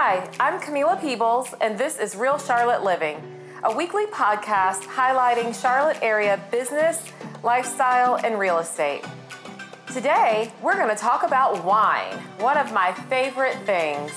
[0.00, 3.20] Hi, I'm Camila Peebles, and this is Real Charlotte Living,
[3.64, 7.02] a weekly podcast highlighting Charlotte area business,
[7.42, 9.04] lifestyle, and real estate.
[9.92, 14.12] Today, we're going to talk about wine, one of my favorite things.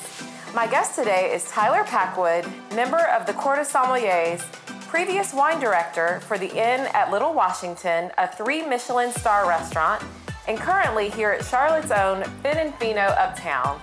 [0.53, 2.45] My guest today is Tyler Packwood,
[2.75, 4.43] member of the Court of Sommeliers,
[4.87, 10.03] previous wine director for the Inn at Little Washington, a three Michelin star restaurant,
[10.47, 13.81] and currently here at Charlotte's own Fin and Fino Uptown.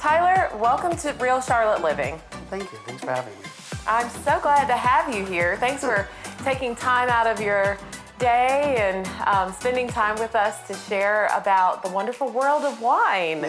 [0.00, 2.18] Tyler, welcome to Real Charlotte Living.
[2.48, 2.78] Thank you.
[2.86, 3.44] Thanks for having me.
[3.86, 5.58] I'm so glad to have you here.
[5.58, 6.08] Thanks for
[6.42, 7.76] taking time out of your
[8.18, 13.44] day and um, spending time with us to share about the wonderful world of wine.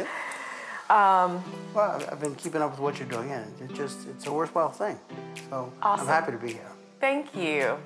[0.89, 1.41] Um,
[1.73, 4.71] well, I've been keeping up with what you're doing, and it just it's a worthwhile
[4.71, 4.99] thing.
[5.49, 6.05] So awesome.
[6.05, 6.70] I'm happy to be here.
[6.99, 7.77] Thank you.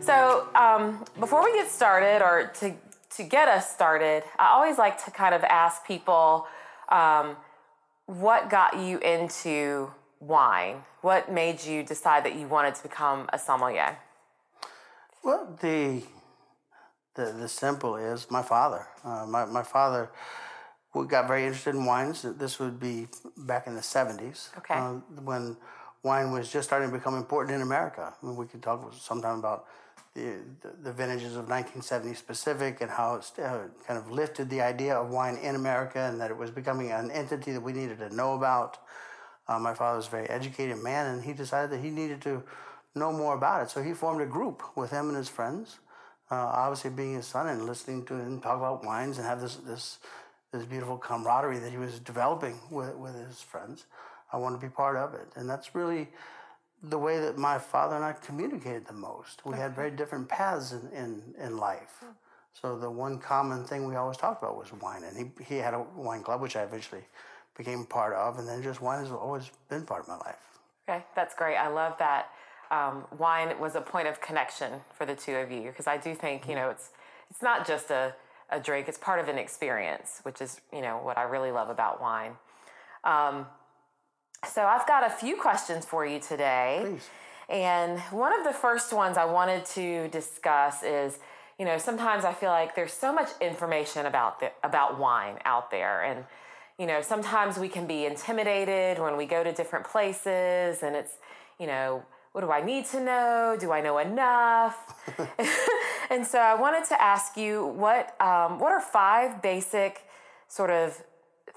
[0.00, 2.74] So um, before we get started, or to
[3.16, 6.46] to get us started, I always like to kind of ask people.
[6.88, 7.36] Um,
[8.08, 10.82] what got you into wine?
[11.02, 13.98] What made you decide that you wanted to become a sommelier?
[15.22, 16.02] Well, the
[17.14, 18.86] the, the simple is my father.
[19.04, 20.08] Uh, my, my father
[21.08, 22.22] got very interested in wines.
[22.22, 24.56] This would be back in the 70s.
[24.58, 24.74] Okay.
[24.74, 25.56] Uh, when
[26.04, 28.14] wine was just starting to become important in America.
[28.22, 29.66] I mean, we could talk sometime about
[30.18, 34.94] the, the, vintages of 1970 specific and how it uh, kind of lifted the idea
[34.94, 38.14] of wine in America and that it was becoming an entity that we needed to
[38.14, 38.78] know about.
[39.46, 42.42] Uh, my father was a very educated man and he decided that he needed to
[42.94, 43.70] know more about it.
[43.70, 45.78] So he formed a group with him and his friends,
[46.30, 49.56] uh, obviously being his son and listening to him talk about wines and have this,
[49.56, 49.98] this,
[50.52, 53.86] this beautiful camaraderie that he was developing with, with his friends.
[54.32, 55.28] I wanted to be part of it.
[55.36, 56.08] And that's really
[56.82, 59.44] the way that my father and I communicated the most.
[59.44, 59.62] We okay.
[59.62, 61.96] had very different paths in, in, in life.
[62.00, 62.12] Hmm.
[62.60, 65.02] So the one common thing we always talked about was wine.
[65.04, 67.02] And he, he had a wine club, which I eventually
[67.56, 68.38] became part of.
[68.38, 70.36] And then just wine has always been part of my life.
[70.88, 71.56] Okay, that's great.
[71.56, 72.30] I love that.
[72.70, 76.14] Um, wine was a point of connection for the two of you because I do
[76.14, 76.62] think, you mm-hmm.
[76.62, 76.90] know, it's,
[77.30, 78.14] it's not just a,
[78.50, 81.68] a drink, it's part of an experience, which is, you know, what I really love
[81.68, 82.32] about wine.
[83.04, 83.46] Um,
[84.46, 86.80] so I've got a few questions for you today.
[86.84, 87.08] Please.
[87.48, 91.18] And one of the first ones I wanted to discuss is,
[91.58, 95.70] you know, sometimes I feel like there's so much information about the, about wine out
[95.70, 96.24] there and
[96.78, 101.14] you know, sometimes we can be intimidated when we go to different places and it's,
[101.58, 103.56] you know, what do I need to know?
[103.58, 104.94] Do I know enough?
[106.10, 110.02] and so I wanted to ask you what um, what are five basic
[110.46, 111.02] sort of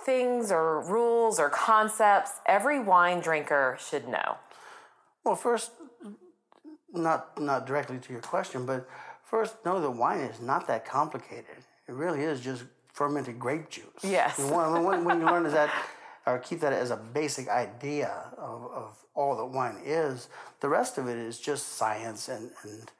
[0.03, 4.37] things or rules or concepts every wine drinker should know?
[5.23, 5.71] Well, first,
[6.93, 8.87] not not directly to your question, but
[9.23, 11.57] first know that wine is not that complicated.
[11.87, 12.63] It really is just
[12.93, 14.03] fermented grape juice.
[14.03, 14.37] Yes.
[14.39, 15.71] when, when, when you learn that,
[16.25, 20.27] or keep that as a basic idea of, of all that wine is,
[20.59, 22.91] the rest of it is just science and, and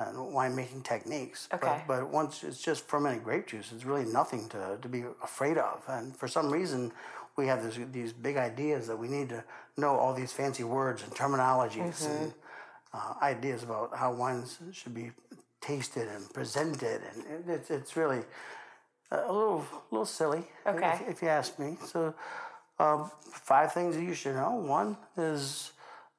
[0.00, 1.48] uh, winemaking techniques.
[1.52, 1.82] Okay.
[1.86, 5.58] But, but, once it's just fermented grape juice, it's really nothing to, to be afraid
[5.58, 5.82] of.
[5.88, 6.92] And for some reason,
[7.36, 9.44] we have this, these big ideas that we need to
[9.76, 12.22] know all these fancy words and terminologies mm-hmm.
[12.24, 12.34] and
[12.92, 15.12] uh, ideas about how wines should be
[15.60, 17.02] tasted and presented.
[17.14, 18.22] And it's, it's really
[19.10, 20.98] a little, little silly, okay.
[21.02, 21.76] if, if you ask me.
[21.84, 22.14] So,
[22.78, 24.54] um, five things that you should know.
[24.54, 25.72] One is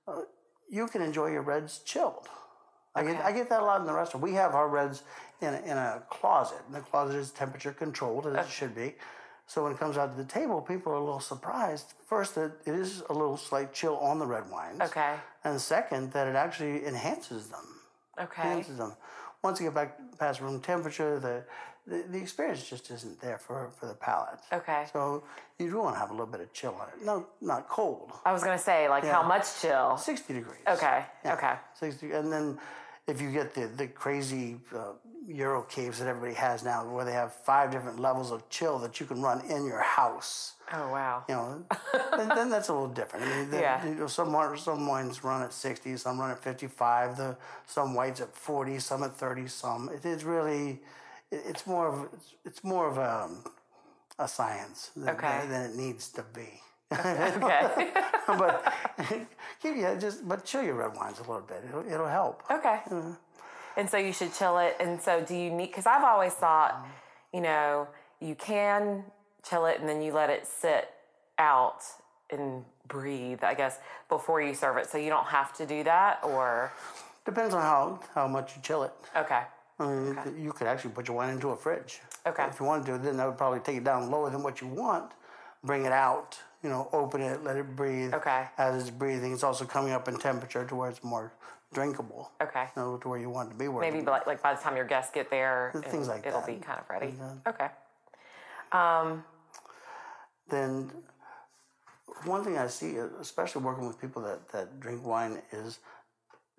[0.08, 0.22] uh,
[0.70, 2.28] you can enjoy your reds chilled.
[2.96, 4.24] I get I get that a lot in the restaurant.
[4.24, 5.04] We have our reds
[5.42, 8.42] in a, in a closet, and the closet is temperature controlled as okay.
[8.42, 8.96] it should be.
[9.48, 11.94] So when it comes out to the table, people are a little surprised.
[12.08, 14.80] First, that it is a little slight chill on the red wines.
[14.82, 15.16] Okay.
[15.44, 17.66] And second, that it actually enhances them.
[18.20, 18.44] Okay.
[18.44, 18.94] Enhances them.
[19.44, 21.44] Once you get back past room temperature, the
[21.88, 24.40] the, the experience just isn't there for, for the palate.
[24.54, 24.86] Okay.
[24.94, 25.24] So
[25.58, 27.06] you do want to have a little bit of chill on it.
[27.06, 28.12] No, not cold.
[28.26, 29.14] I was going to say, like, yeah.
[29.14, 29.98] how much chill?
[29.98, 30.62] 60 degrees.
[30.68, 31.04] Okay.
[31.26, 31.34] Yeah.
[31.34, 31.54] Okay.
[31.74, 32.60] 60, and then
[33.12, 34.94] if you get the, the crazy uh,
[35.30, 39.06] EuroCaves that everybody has now, where they have five different levels of chill that you
[39.06, 40.54] can run in your house.
[40.74, 41.26] Oh wow!
[41.28, 41.66] You know,
[42.18, 43.26] then, then, that's a little different.
[43.26, 43.86] I mean, the, yeah.
[43.86, 47.18] You know, some some wines run at sixty, some run at fifty-five.
[47.18, 47.36] The
[47.68, 49.48] some whites at forty, some at thirty.
[49.48, 50.80] Some it, it's really
[51.32, 53.30] it's more of it's, it's more of a,
[54.18, 55.42] a science than, okay.
[55.50, 56.62] than it needs to be.
[56.92, 57.92] Okay.
[58.28, 58.74] but
[59.64, 61.64] yeah, just but chill your red wines a little bit.
[61.68, 62.44] It'll, it'll help.
[62.50, 62.80] Okay.
[62.90, 63.14] Mm-hmm.
[63.78, 64.76] And so you should chill it.
[64.80, 65.68] And so do you need?
[65.68, 66.86] Because I've always thought,
[67.34, 67.88] you know,
[68.20, 69.04] you can
[69.48, 70.90] chill it and then you let it sit
[71.38, 71.84] out
[72.30, 73.44] and breathe.
[73.44, 73.80] I guess
[74.10, 76.72] before you serve it, so you don't have to do that, or
[77.26, 78.92] depends on how how much you chill it.
[79.16, 79.42] Okay.
[79.80, 80.32] I mean, okay.
[80.40, 82.02] you could actually put your wine into a fridge.
[82.28, 82.46] Okay.
[82.46, 84.68] If you wanted to, then that would probably take it down lower than what you
[84.68, 85.12] want.
[85.64, 86.38] bring it out.
[86.64, 88.14] You know, open it, let it breathe.
[88.14, 88.46] Okay.
[88.58, 91.32] As it's breathing, it's also coming up in temperature to where it's more
[91.74, 92.32] drinkable.
[92.42, 92.66] Okay.
[92.76, 93.68] You know, to where you want it to be.
[93.68, 96.42] Where Maybe like, like by the time your guests get there, Things it'll- like it'll
[96.42, 96.48] that.
[96.48, 97.14] be kind of ready.
[97.48, 97.68] Okay.
[98.72, 99.24] Um,
[100.50, 100.92] then
[102.26, 105.80] one thing I see, especially working with people that, that drink wine, is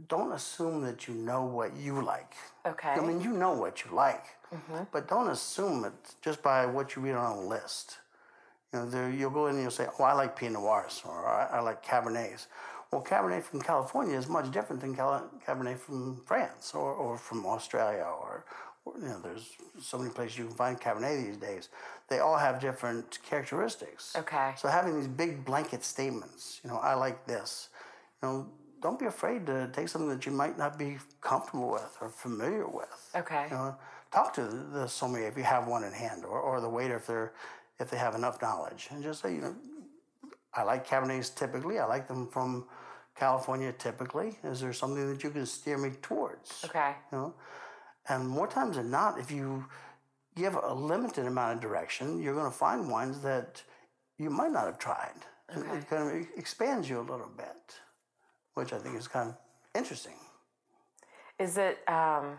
[0.09, 2.35] don't assume that you know what you like.
[2.67, 2.89] okay.
[2.91, 4.25] I mean, you know what you like,
[4.91, 7.99] but don't assume it just by what you read on a list.
[8.73, 11.27] You know, there, you'll go in and you'll say, "Oh, I like Pinot Noirs," or
[11.27, 12.47] "I, I like Cabernets."
[12.91, 17.47] Well, Cabernet from California is much different than Cal- Cabernet from France or, or from
[17.47, 18.45] Australia, or,
[18.85, 21.71] or you know, there's so many places you can find Cabernet these days.
[22.09, 24.15] They all have different characteristics.
[24.15, 24.53] Okay.
[24.59, 27.71] So having these big blanket statements, you know, I like this.
[28.23, 28.47] You know,
[28.83, 32.67] don't be afraid to take something that you might not be comfortable with or familiar
[32.67, 33.11] with.
[33.17, 33.47] Okay.
[33.51, 33.77] You know,
[34.13, 36.97] talk to the, the sommelier if you have one in hand, or, or the waiter
[36.97, 37.33] if they're
[37.81, 39.57] if they have enough knowledge, and just say, you know,
[40.55, 41.79] I like Cabernets typically.
[41.79, 42.67] I like them from
[43.17, 44.39] California typically.
[44.45, 46.65] Is there something that you can steer me towards?
[46.65, 46.95] Okay.
[47.11, 47.35] You know,
[48.09, 49.65] and more times than not, if you
[50.37, 53.63] give a limited amount of direction, you're going to find wines that
[54.19, 55.15] you might not have tried.
[55.55, 55.79] Okay.
[55.79, 57.81] It kind of expands you a little bit,
[58.55, 59.37] which I think is kind of
[59.75, 60.15] interesting.
[61.39, 62.39] Is it, um,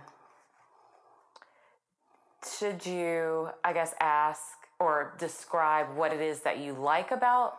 [2.58, 4.42] should you, I guess, ask
[4.84, 7.58] or describe what it is that you like about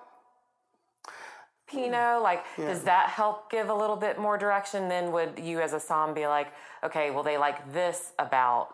[1.66, 1.92] Pinot?
[1.94, 2.22] Mm.
[2.22, 4.88] Like, does that help give a little bit more direction?
[4.88, 8.68] Then would you, as a som, be like, okay, well, they like this about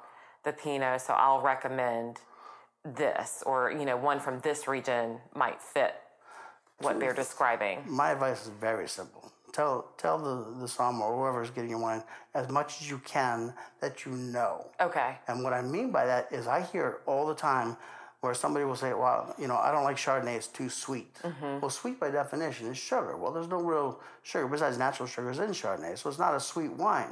[0.44, 2.18] the Pinot, so I'll recommend
[2.84, 5.94] this, or you know, one from this region might fit
[6.78, 7.82] what they're describing.
[7.86, 9.30] My advice is very simple.
[9.52, 12.02] Tell tell the the sommelier or whoever's getting your wine
[12.34, 14.70] as much as you can that you know.
[14.80, 15.18] Okay.
[15.28, 17.76] And what I mean by that is I hear all the time
[18.20, 21.16] where somebody will say, well, you know, I don't like Chardonnay, it's too sweet.
[21.60, 23.16] Well, sweet by definition is sugar.
[23.16, 26.72] Well, there's no real sugar besides natural sugars in Chardonnay, so it's not a sweet
[26.72, 27.10] wine.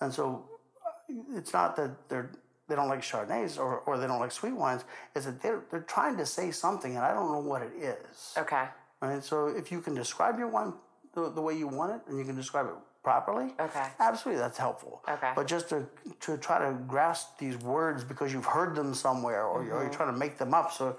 [0.00, 0.44] And so
[0.86, 2.30] uh, it's not that they're
[2.70, 4.84] they don't like Chardonnays or, or they don't like sweet wines,
[5.14, 8.34] it's that they're, they're trying to say something and I don't know what it is.
[8.38, 8.64] Okay.
[9.02, 9.22] Right?
[9.22, 10.72] So if you can describe your wine
[11.14, 13.86] the, the way you want it and you can describe it properly, Okay.
[13.98, 15.02] absolutely that's helpful.
[15.08, 15.32] Okay.
[15.34, 15.86] But just to,
[16.20, 19.92] to try to grasp these words because you've heard them somewhere or, you're, or you're
[19.92, 20.98] trying to make them up, so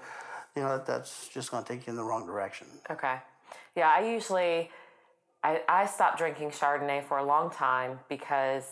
[0.56, 2.66] you know that, that's just going to take you in the wrong direction.
[2.90, 3.16] Okay.
[3.76, 4.70] Yeah, I usually
[5.44, 8.64] I, I stopped drinking Chardonnay for a long time because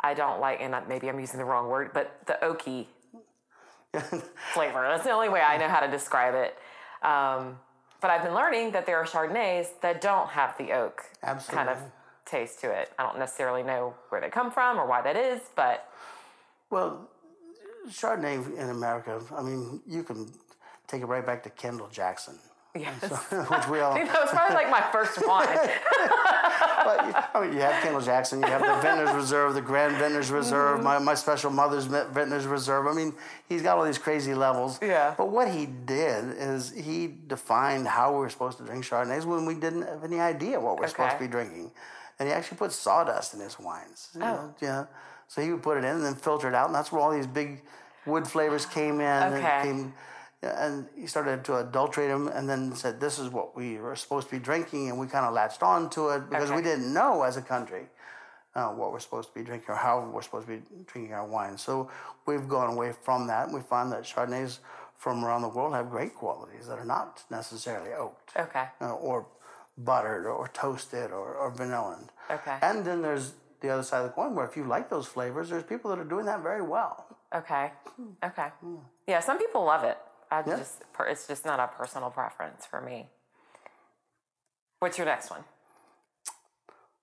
[0.00, 2.86] I don't like, and maybe I'm using the wrong word, but the oaky
[4.54, 4.86] flavor.
[4.88, 6.56] That's the only way I know how to describe it.
[7.06, 7.58] Um,
[8.00, 11.56] but I've been learning that there are Chardonnays that don't have the oak Absolutely.
[11.56, 11.92] kind of Absolutely.
[12.26, 12.92] Taste to it.
[12.98, 15.88] I don't necessarily know where they come from or why that is, but
[16.70, 17.08] Well,
[17.88, 20.30] Chardonnay in America, I mean, you can
[20.88, 22.36] take it right back to Kendall Jackson,
[22.74, 23.00] yes.
[23.30, 23.94] which we all.
[23.96, 25.46] That was probably like my first one.
[26.86, 29.96] But, you- I mean, you have Kendall Jackson, you have the Vintners Reserve, the Grand
[29.96, 30.84] Vintners Reserve, mm-hmm.
[30.84, 32.86] my, my special mother's Vintners Reserve.
[32.86, 33.12] I mean,
[33.48, 34.78] he's got all these crazy levels.
[34.80, 35.12] Yeah.
[35.18, 39.46] But what he did is he defined how we were supposed to drink Chardonnays when
[39.46, 41.72] we didn't have any idea what we're supposed to be drinking.
[42.18, 44.10] And he actually put sawdust in his wines.
[44.14, 44.86] you know, yeah.
[45.28, 47.10] So he would put it in and then filter it out, and that's where all
[47.12, 47.62] these big
[48.06, 49.22] wood flavors came in.
[49.22, 49.60] and Okay.
[49.62, 49.94] came-
[50.42, 54.28] and he started to adulterate them and then said this is what we were supposed
[54.28, 57.22] to be drinking and we kind of latched on to it because we didn't know
[57.22, 57.86] as a country
[58.54, 61.26] uh, what we're supposed to be drinking or how we're supposed to be drinking our
[61.26, 61.90] wine so
[62.26, 64.58] we've gone away from that and we find that chardonnays
[64.96, 68.66] from around the world have great qualities that are not necessarily oaked okay.
[68.80, 69.26] uh, or
[69.78, 71.98] buttered or toasted or, or vanilla
[72.30, 72.56] Okay.
[72.62, 75.50] and then there's the other side of the coin where if you like those flavors
[75.50, 77.72] there's people that are doing that very well Okay.
[77.96, 78.12] Hmm.
[78.24, 78.48] Okay.
[78.60, 78.76] Hmm.
[79.06, 79.98] Yeah, some people love it.
[80.30, 80.56] I Yeah.
[80.56, 83.10] just it's just not a personal preference for me.
[84.78, 85.44] What's your next one?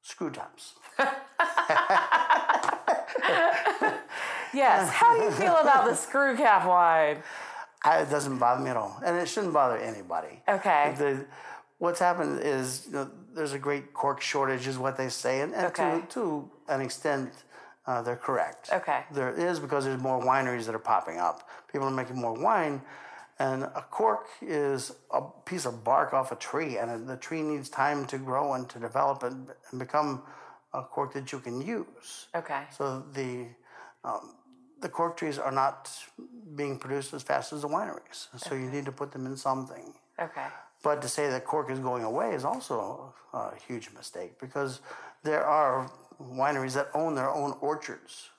[0.01, 0.73] screw tops
[4.53, 4.89] Yes.
[4.91, 7.17] How do you feel about the screw cap wine?
[7.83, 10.41] I, it doesn't bother me at all, and it shouldn't bother anybody.
[10.47, 10.93] Okay.
[10.97, 11.25] The,
[11.77, 15.53] what's happened is you know, there's a great cork shortage, is what they say, and,
[15.53, 16.01] and Okay.
[16.01, 17.31] to, to an extent,
[17.85, 18.69] uh, they're correct.
[18.71, 19.03] Okay.
[19.11, 21.49] There is because there's more wineries that are popping up.
[21.71, 22.81] People are making more wine,
[23.39, 27.69] and a cork is a piece of bark off a tree, and the tree needs
[27.69, 30.21] time to grow and to develop and, and become
[30.73, 32.27] a cork that you can use.
[32.35, 32.63] Okay.
[32.77, 33.47] So the
[34.03, 34.35] um,
[34.81, 35.89] the cork trees are not
[36.55, 38.27] being produced as fast as the wineries.
[38.37, 39.93] So you need to put them in something.
[40.19, 40.47] Okay.
[40.83, 44.81] But to say that cork is going away is also a huge mistake because
[45.23, 45.89] there are
[46.21, 48.29] wineries that own their own orchards.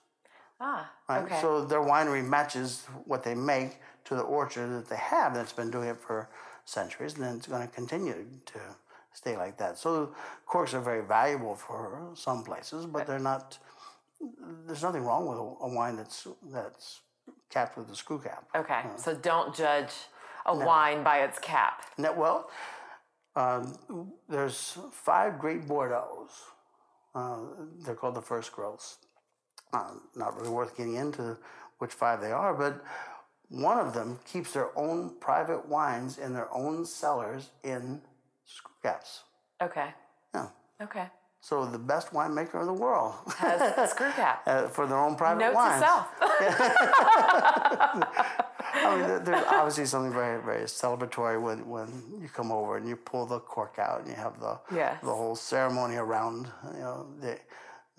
[0.60, 0.90] Ah.
[1.08, 1.24] Right?
[1.24, 1.40] Okay.
[1.40, 5.70] So their winery matches what they make to the orchard that they have that's been
[5.70, 6.28] doing it for
[6.64, 8.58] centuries, and then it's going to continue to
[9.12, 9.78] stay like that.
[9.78, 10.14] So
[10.46, 13.58] corks are very valuable for some places, but they're not.
[14.66, 17.00] There's nothing wrong with a, a wine that's that's
[17.50, 18.44] capped with a screw cap.
[18.54, 19.92] Okay, so don't judge
[20.46, 21.82] a wine by its cap.
[21.98, 22.50] Now, well,
[23.36, 26.42] um, there's five great Bordeaux's.
[27.14, 27.38] Uh,
[27.84, 28.98] they're called the first growths.
[29.72, 31.36] Uh, not really worth getting into
[31.78, 32.84] which five they are, but
[33.48, 38.00] one of them keeps their own private wines in their own cellars in
[38.44, 39.24] screw caps.
[39.62, 39.88] Okay.
[40.34, 40.48] Yeah.
[40.80, 41.06] Okay.
[41.44, 44.42] So the best winemaker in the world Has screw cap.
[44.46, 45.84] uh, for their own private Note to wines.
[45.84, 46.06] self.
[48.76, 51.88] I mean, there's obviously something very, very celebratory when, when
[52.22, 54.96] you come over and you pull the cork out and you have the Yes.
[55.02, 57.38] the whole ceremony around you know the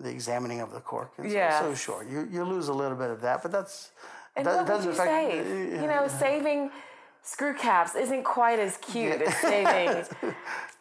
[0.00, 1.12] the examining of the cork.
[1.16, 3.92] And so- sure, you you lose a little bit of that, but that's
[4.34, 5.08] And that what would you affect.
[5.08, 5.46] save?
[5.82, 6.70] You know, saving
[7.26, 10.04] screw caps isn't quite as cute as saving,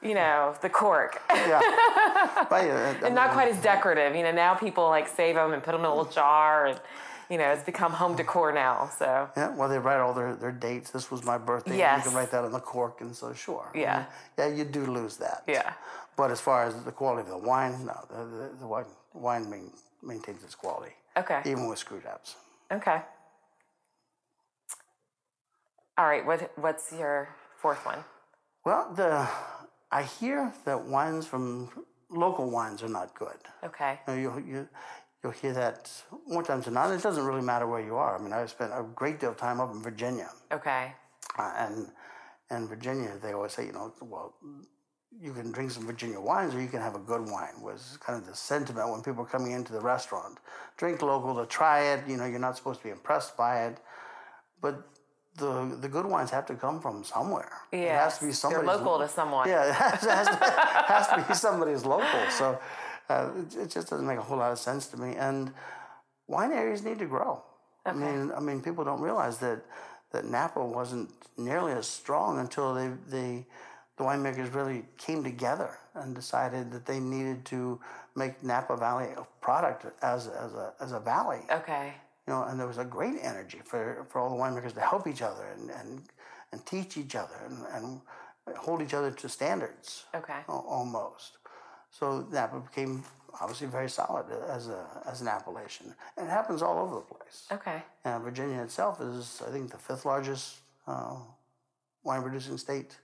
[0.01, 1.21] you know, the cork.
[1.33, 1.61] yeah.
[2.49, 4.15] But, yeah, and not quite as decorative.
[4.15, 6.79] You know, now people like save them and put them in a little jar, and
[7.29, 8.89] you know, it's become home decor now.
[8.99, 10.91] So Yeah, well, they write all their, their dates.
[10.91, 11.77] This was my birthday.
[11.77, 12.05] Yes.
[12.05, 13.67] You can write that on the cork, and so sure.
[13.73, 14.05] Yeah.
[14.37, 15.43] Yeah, you do lose that.
[15.47, 15.73] Yeah.
[16.17, 19.49] But as far as the quality of the wine, no, the, the, the wine, wine
[19.49, 19.71] main,
[20.03, 22.35] maintains its quality, okay, even with screw caps.
[22.71, 23.01] okay.
[25.97, 27.99] All right, what what's your fourth one?
[28.65, 29.27] Well, the
[29.91, 31.69] I hear that wines from
[32.09, 33.37] local wines are not good.
[33.63, 34.69] Okay, You, know, you, you,
[35.23, 35.89] you'll hear that
[36.27, 36.91] more times than not.
[36.91, 38.17] It doesn't really matter where you are.
[38.17, 40.29] I mean, I've spent a great deal of time up in Virginia.
[40.51, 40.93] okay,
[41.37, 41.91] Uh, and
[42.51, 44.35] in Virginia, they always say, you know, well,
[45.17, 48.19] you can drink some Virginia wines or you can have a good wine, was kind
[48.19, 50.39] of the sentiment when people are coming into the restaurant.
[50.77, 52.07] Drink local to try it.
[52.07, 53.77] You know, you're not supposed to be impressed by it.
[54.61, 54.83] But
[55.37, 57.51] the, the good wines have to come from somewhere.
[57.71, 59.47] It has to be somebody's they're local to someone.
[59.49, 60.35] yeah, it has, it has, to,
[60.93, 62.29] has to be somebody's local.
[62.29, 62.59] So
[63.09, 65.15] uh, it, it just doesn't make a whole lot of sense to me.
[65.15, 65.51] And
[66.27, 67.41] wine areas need to grow.
[67.85, 69.63] I mean, I mean, people don't realize that
[70.11, 73.45] that Napa wasn't nearly as strong until they, they
[73.97, 77.79] the winemakers really came together and decided that they needed to
[78.15, 81.93] make Napa Valley a product as as a as a valley okay,
[82.27, 85.07] you know, and there was a great energy for, for all the winemakers to help
[85.07, 86.01] each other and, and,
[86.51, 88.01] and teach each other and, and
[88.57, 91.37] hold each other to standards okay, almost.
[91.91, 93.03] So Napa became
[93.39, 95.93] obviously very solid as, a, as an appellation.
[96.17, 97.47] And it happens all over the place.
[97.51, 101.15] okay, And Virginia itself is, I think, the fifth largest uh,
[102.03, 102.97] wine producing state.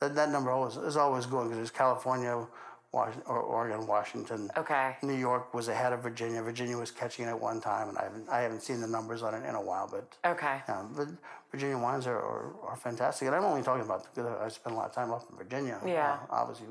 [0.00, 2.46] That, that number always, is always going because there's California,
[2.92, 4.50] Oregon, Washington.
[4.56, 4.96] okay.
[5.02, 6.42] New York was ahead of Virginia.
[6.42, 9.22] Virginia was catching it at one time, and I haven't, I haven't seen the numbers
[9.22, 9.88] on it in a while.
[9.90, 10.60] But, Okay.
[10.68, 11.08] um, but
[11.50, 13.26] Virginia wines are, are, are fantastic.
[13.26, 15.78] And I'm only talking about because I spent a lot of time up in Virginia.
[15.86, 16.18] Yeah.
[16.30, 16.66] Uh, obviously,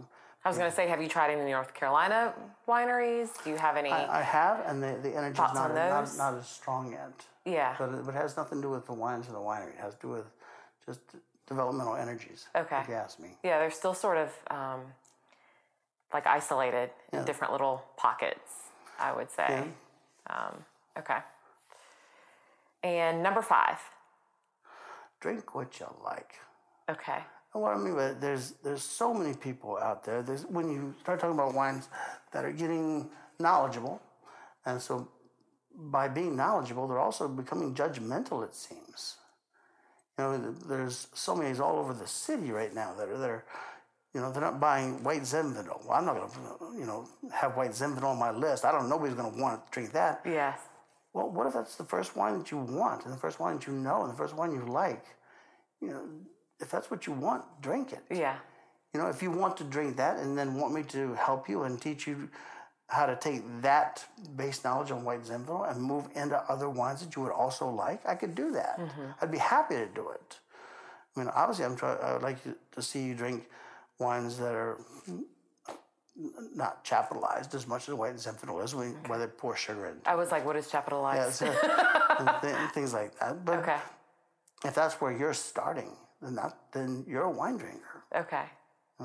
[0.45, 2.33] I was going to say, have you tried any North Carolina
[2.67, 3.29] wineries?
[3.43, 3.89] Do you have any?
[3.89, 7.11] I, I have, and the, the energy's Thoughts not, not, not as strong yet.
[7.45, 7.75] yeah.
[7.79, 9.69] But it, but it has nothing to do with the wines or the winery.
[9.73, 10.25] It has to do with
[10.85, 10.99] just
[11.47, 12.47] developmental energies.
[12.55, 12.79] Okay.
[12.81, 13.29] If you ask me.
[13.43, 14.81] Yeah, they're still sort of um,
[16.13, 18.51] like isolated in different little pockets,
[18.99, 19.63] I would say.
[20.29, 20.63] Um,
[20.97, 21.17] okay.
[22.83, 23.77] And number five.
[25.19, 26.35] Drink what you like.
[26.89, 27.19] Okay.
[27.53, 30.21] And what I mean by that, there's there's so many people out there.
[30.23, 31.89] There's when you start talking about wines
[32.31, 34.01] that are getting knowledgeable,
[34.65, 35.09] and so
[35.75, 38.43] by being knowledgeable, they're also becoming judgmental.
[38.43, 39.17] It seems.
[40.17, 43.45] You know, there's so many all over the city right now that are that are,
[44.13, 45.85] you know, they're not buying white Zinfandel.
[45.85, 48.65] Well, I'm not going to, you know, have white Zinfandel on my list.
[48.65, 48.89] I don't.
[48.89, 50.21] Nobody's going to want to drink that.
[50.25, 50.59] Yes.
[51.13, 53.67] Well, what if that's the first wine that you want, and the first wine that
[53.67, 55.05] you know, and the first wine you like?
[55.81, 56.03] You know,
[56.59, 58.03] if that's what you want, drink it.
[58.09, 58.37] Yeah.
[58.93, 61.63] You know, if you want to drink that and then want me to help you
[61.63, 62.29] and teach you
[62.87, 67.15] how to take that base knowledge on white Zinfandel and move into other wines that
[67.15, 68.77] you would also like, I could do that.
[68.77, 69.01] Mm-hmm.
[69.21, 70.39] I'd be happy to do it.
[71.15, 71.99] I mean, obviously, I'm trying.
[72.01, 73.47] I would like to see you drink
[74.01, 74.77] wines that are
[76.55, 79.95] not capitalized as much as white Zinfandel is, when where they pour sugar in.
[80.05, 81.41] I was like, what is Yeah, capitalized?
[81.41, 83.45] and th- things like that.
[83.45, 83.77] But okay.
[84.65, 85.91] if that's where you're starting,
[86.21, 88.03] then that then you're a wine drinker.
[88.15, 88.43] Okay.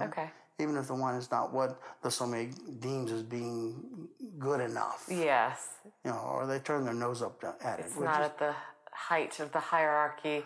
[0.00, 0.29] Okay.
[0.59, 2.50] Even if the wine is not what the sommelier
[2.81, 5.69] deems as being good enough, Yes.
[6.05, 7.87] you know, or they turn their nose up at it.
[7.87, 8.55] It's not is- at the
[8.93, 10.45] height of the hierarchy.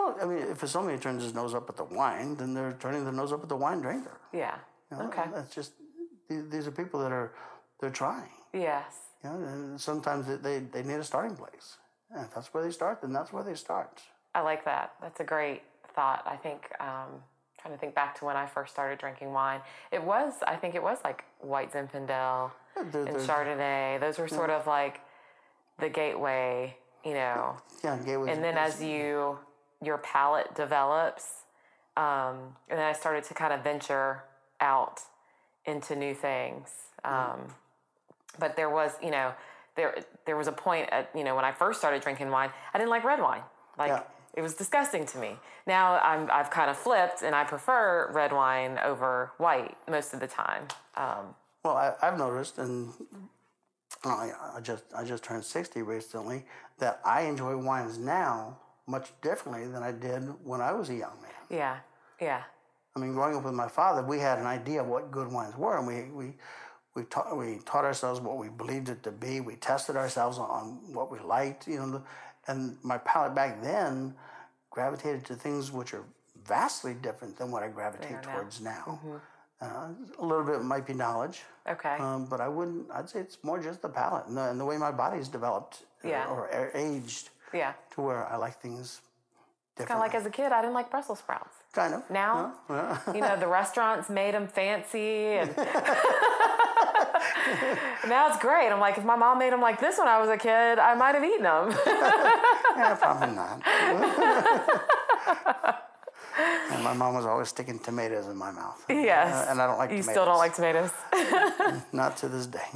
[0.00, 3.04] Well, I mean, if somebody turns his nose up at the wine, then they're turning
[3.04, 4.18] their nose up at the wine drinker.
[4.32, 4.56] Yeah.
[4.90, 5.04] you know?
[5.04, 5.24] Okay.
[5.32, 5.72] That's just
[6.28, 7.32] these, are people that are
[7.80, 8.30] they're trying.
[8.54, 8.94] Yes.
[9.22, 11.76] You know, and sometimes they, they, they need a starting place.
[12.10, 14.00] And if that's where they start, then that's where they start.
[14.34, 14.94] I like that.
[15.02, 15.62] That's a great
[15.94, 16.22] thought.
[16.26, 17.22] I think um,
[17.60, 19.60] trying to think back to when I first started drinking wine.
[19.92, 22.50] It was I think it was like White Zinfandel
[22.90, 24.00] there- and Chardonnay.
[24.00, 25.00] Those were sort of like
[25.78, 27.56] the gateway, you know.
[27.84, 28.32] Yeah, gateway.
[28.32, 29.38] And then as you
[29.82, 31.24] your palate develops,
[31.96, 34.22] um, and then I started to kind of venture
[34.60, 35.00] out
[35.64, 36.68] into new things.
[37.04, 37.54] Um,
[38.38, 39.32] but there was, you know,
[39.76, 39.94] there
[40.26, 42.90] there was a point at you know when I first started drinking wine, I didn't
[42.90, 43.42] like red wine.
[43.78, 44.02] Like Yeah.
[44.34, 45.36] it was disgusting to me.
[45.66, 50.20] Now I'm I've kind of flipped, and I prefer red wine over white most of
[50.20, 50.64] the time.
[50.96, 51.34] Um,
[51.64, 52.92] Well, I, I've noticed, and
[54.04, 56.44] I, I just I just turned sixty recently,
[56.78, 61.20] that I enjoy wines now much differently than I did when I was a young
[61.22, 61.30] man.
[61.48, 61.76] yeah,
[62.20, 62.42] yeah,
[62.96, 65.56] I mean, growing up with my father, we had an idea of what good wines
[65.56, 66.34] were, and we we
[66.94, 69.40] we taught we taught ourselves what we believed it to be.
[69.40, 72.02] We tested ourselves on, on what we liked, you know.
[72.48, 74.14] And my palate back then
[74.70, 76.04] gravitated to things which are
[76.46, 78.32] vastly different than what I gravitate are now.
[78.34, 79.00] towards now.
[79.62, 82.90] Uh, a little bit might be knowledge, okay, um, but I wouldn't.
[82.90, 85.82] I'd say it's more just the palate and the, and the way my body's developed
[86.02, 86.26] Yeah.
[86.28, 87.72] or a- aged yeah.
[87.94, 89.00] to where I like things
[89.76, 91.54] Kind of like as a kid, I didn't like Brussels sprouts.
[91.72, 92.52] kind of Now,
[93.14, 95.56] you know, the restaurants made them fancy, and
[98.08, 98.68] now it's great.
[98.68, 100.94] I'm like, if my mom made them like this when I was a kid, I
[100.94, 101.70] might have eaten them.
[102.76, 103.60] Yeah, probably not.
[106.72, 108.82] and my mom was always sticking tomatoes in my mouth.
[108.88, 110.12] yes, Uh, and I don't like you tomatoes.
[110.14, 110.90] still don't like tomatoes.
[111.92, 112.68] Not to this day.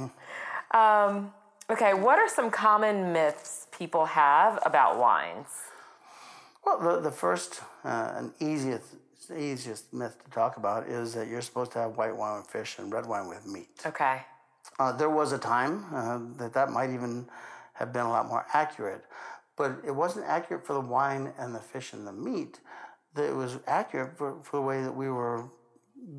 [1.69, 5.47] Okay, what are some common myths people have about wines?
[6.65, 8.95] Well, the, the first uh, and easiest
[9.35, 12.77] easiest myth to talk about is that you're supposed to have white wine with fish
[12.77, 13.69] and red wine with meat.
[13.85, 14.21] Okay,
[14.77, 17.25] Uh, there was a time uh, that that might even
[17.73, 19.03] have been a lot more accurate,
[19.57, 22.59] but it wasn't accurate for the wine and the fish and the meat.
[23.15, 25.45] That It was accurate for, for the way that we were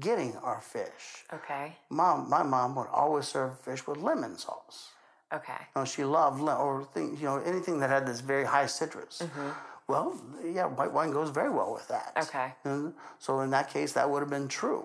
[0.01, 1.25] getting our fish.
[1.33, 4.91] okay, Mom, my mom would always serve fish with lemon sauce.
[5.33, 8.67] Okay, You know, she loved or things, you know, anything that had this very high
[8.67, 9.23] citrus.
[9.25, 9.49] Mm-hmm.
[9.89, 12.13] Well, yeah, white wine goes very well with that.
[12.25, 12.53] Okay.
[12.65, 14.85] And so in that case, that would have been true.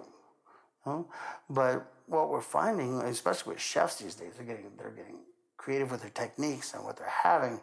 [0.86, 1.08] you know?
[1.50, 5.18] But what we're finding, especially with chefs these days, they're getting they're getting
[5.58, 7.60] creative with their techniques and what they're having,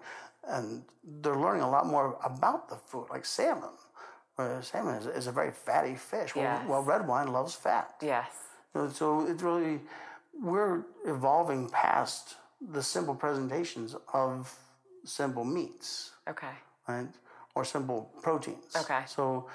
[0.49, 0.83] and
[1.23, 3.71] they're learning a lot more about the food, like salmon.
[4.63, 6.35] Salmon is, is a very fatty fish.
[6.37, 6.69] Well, Yes.
[6.69, 7.95] well, red wine loves fat.
[8.01, 8.31] yes,
[8.95, 9.81] So it's really
[10.41, 14.53] we're evolving past the simple presentations of
[15.05, 16.53] simple meats, okay,
[16.89, 17.09] right,
[17.55, 18.75] or simple proteins.
[18.77, 19.03] Okay.
[19.07, 19.49] So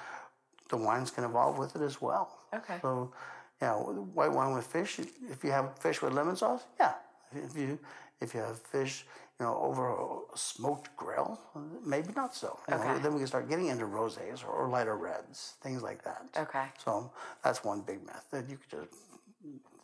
[0.70, 2.38] the wines can evolve with it as well.
[2.54, 2.78] Okay.
[2.82, 3.12] So
[3.60, 4.98] yeah, white wine with fish.
[5.30, 6.94] If you have fish with lemon sauce, yeah.
[7.32, 7.78] If you
[8.20, 9.04] if you have fish,
[9.38, 11.38] you know, over a smoked grill,
[11.84, 12.58] maybe not so.
[12.68, 13.02] You know, Okay.
[13.02, 16.26] then we can start getting into rosés or lighter reds, things like that.
[16.36, 16.66] Okay.
[16.84, 17.10] So
[17.42, 18.94] that's one big myth that you could just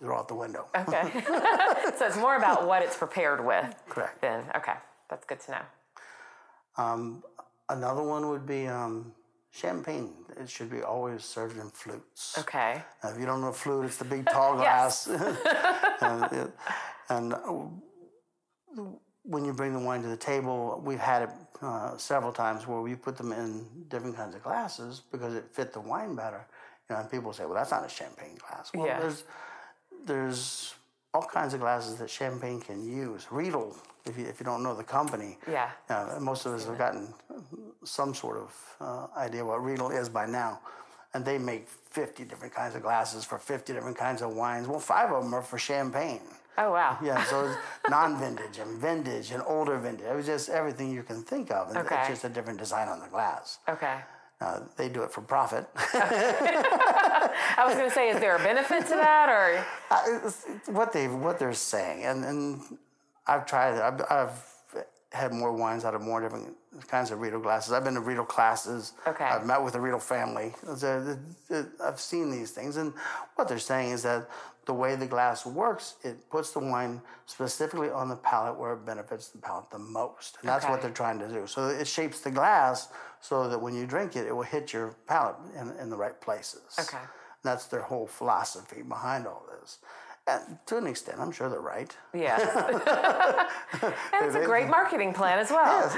[0.00, 0.66] throw out the window.
[0.76, 1.10] okay.
[1.98, 3.74] so it's more about what it's prepared with.
[3.88, 4.20] Correct.
[4.20, 4.74] Then okay,
[5.08, 5.62] that's good to know.
[6.76, 7.22] Um,
[7.68, 9.12] another one would be um,
[9.50, 10.14] champagne.
[10.40, 12.38] It should be always served in flutes.
[12.38, 15.06] Okay, Now, if you don't know flute, it's the big tall glass.
[15.06, 16.52] and it-
[17.08, 17.38] and, uh,
[19.24, 22.80] when you bring the wine to the table, we've had it uh, several times where
[22.80, 26.46] we put them in different kinds of glasses because it fit the wine better.
[26.88, 29.00] You know, and people say, "Well, that's not a champagne glass." Well, Yeah.
[29.00, 29.24] there's
[30.06, 30.74] there's
[31.14, 33.26] all kinds of glasses that champagne can use.
[33.30, 35.70] Riedel, if you, if you don't know the company, Yeah.
[35.88, 37.12] uh, most of us have gotten
[37.84, 40.60] some sort of uh, idea what Riedel is by now.
[41.12, 44.68] And they make 50 different kinds of glasses for 50 different kinds of wines.
[44.68, 46.20] Well, five of them are for champagne.
[46.56, 46.98] Oh wow.
[47.02, 47.56] Yeah, so it's
[47.90, 50.06] non-vintage and vintage and older vintage.
[50.06, 51.68] It was just everything you can think of.
[51.70, 51.96] And Okay.
[52.00, 53.58] It's just a different design on the glass.
[53.68, 53.96] Okay.
[54.40, 55.66] Uh, they do it for profit.
[57.56, 60.30] I was going to say, is there a benefit to that, or Uh,
[60.72, 62.78] what they what they're saying, and and
[63.26, 63.82] I've tried it.
[63.82, 64.44] I've, I've
[65.12, 67.72] had more wines out of more different kinds of Riedel glasses.
[67.72, 68.92] I've been to Riedel classes.
[69.06, 69.24] Okay.
[69.24, 70.54] I've met with the Riedel family.
[71.84, 72.92] I've seen these things, and
[73.34, 74.28] what they're saying is that
[74.66, 78.86] the way the glass works, it puts the wine specifically on the palate where it
[78.86, 81.46] benefits the palate the most, and that's what they're trying to do.
[81.46, 82.88] So it shapes the glass
[83.20, 86.18] so that when you drink it, it will hit your palate in, in the right
[86.20, 86.76] places.
[86.78, 87.02] Okay.
[87.42, 89.78] That's their whole philosophy behind all this.
[90.26, 91.96] And to an extent, I'm sure they're right.
[92.14, 92.36] Yeah.
[93.82, 95.90] and it's a great marketing plan as well.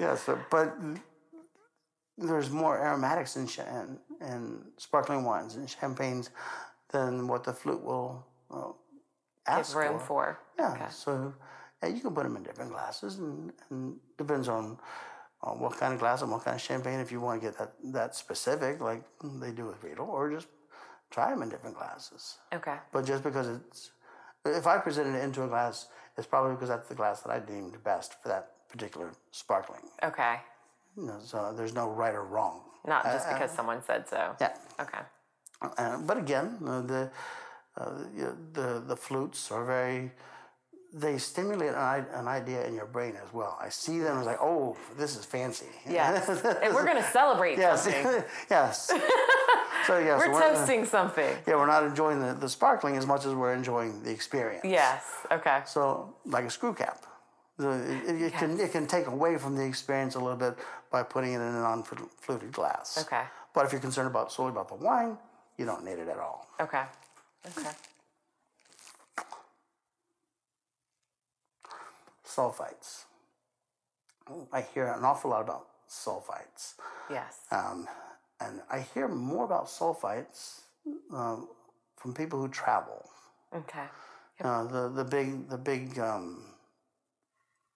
[0.00, 0.74] yes, but, but
[2.16, 3.48] there's more aromatics in,
[4.20, 6.30] in sparkling wines and champagnes
[6.90, 8.72] than what the flute will uh,
[9.46, 10.38] ask Give room for.
[10.58, 11.34] Yeah, so
[11.82, 14.78] yeah, you can put them in different glasses, and, and depends on
[15.54, 17.72] what kind of glass and what kind of champagne if you want to get that,
[17.92, 20.48] that specific, like they do with Riedel, or just
[21.10, 22.38] try them in different glasses.
[22.52, 22.76] Okay.
[22.92, 23.90] But just because it's,
[24.44, 27.38] if I presented it into a glass, it's probably because that's the glass that I
[27.38, 29.82] deemed best for that particular sparkling.
[30.02, 30.36] Okay.
[30.96, 32.62] You know, so there's no right or wrong.
[32.86, 34.36] Not just because someone said so.
[34.40, 34.54] Yeah.
[34.80, 34.98] Okay.
[35.60, 37.10] Uh, but again, uh, the,
[37.76, 37.90] uh,
[38.52, 40.12] the the flutes are very.
[40.98, 43.58] They stimulate an, an idea in your brain as well.
[43.60, 45.66] I see them as like, oh, this is fancy.
[45.88, 46.26] Yes.
[46.62, 48.24] and we're going to celebrate yes, something.
[48.50, 48.86] yes.
[49.86, 51.36] so yes, We're toasting something.
[51.46, 54.64] Yeah, we're not enjoying the, the sparkling as much as we're enjoying the experience.
[54.64, 55.04] Yes.
[55.30, 55.60] Okay.
[55.66, 57.04] So, like a screw cap,
[57.58, 57.72] the,
[58.08, 60.56] it, it can it can take away from the experience a little bit
[60.90, 62.98] by putting it in a non-fluted glass.
[63.06, 63.22] Okay.
[63.54, 65.16] But if you're concerned about solely about the wine,
[65.56, 66.46] you don't need it at all.
[66.60, 66.82] Okay.
[67.58, 67.70] Okay.
[72.36, 73.04] Sulfites.
[74.52, 76.74] I hear an awful lot about sulfites,
[77.08, 77.40] Yes.
[77.52, 77.88] um,
[78.40, 80.60] and I hear more about sulfites
[81.12, 81.48] um,
[81.96, 83.08] from people who travel.
[83.54, 83.84] Okay.
[84.42, 86.44] Uh, the the big the big um,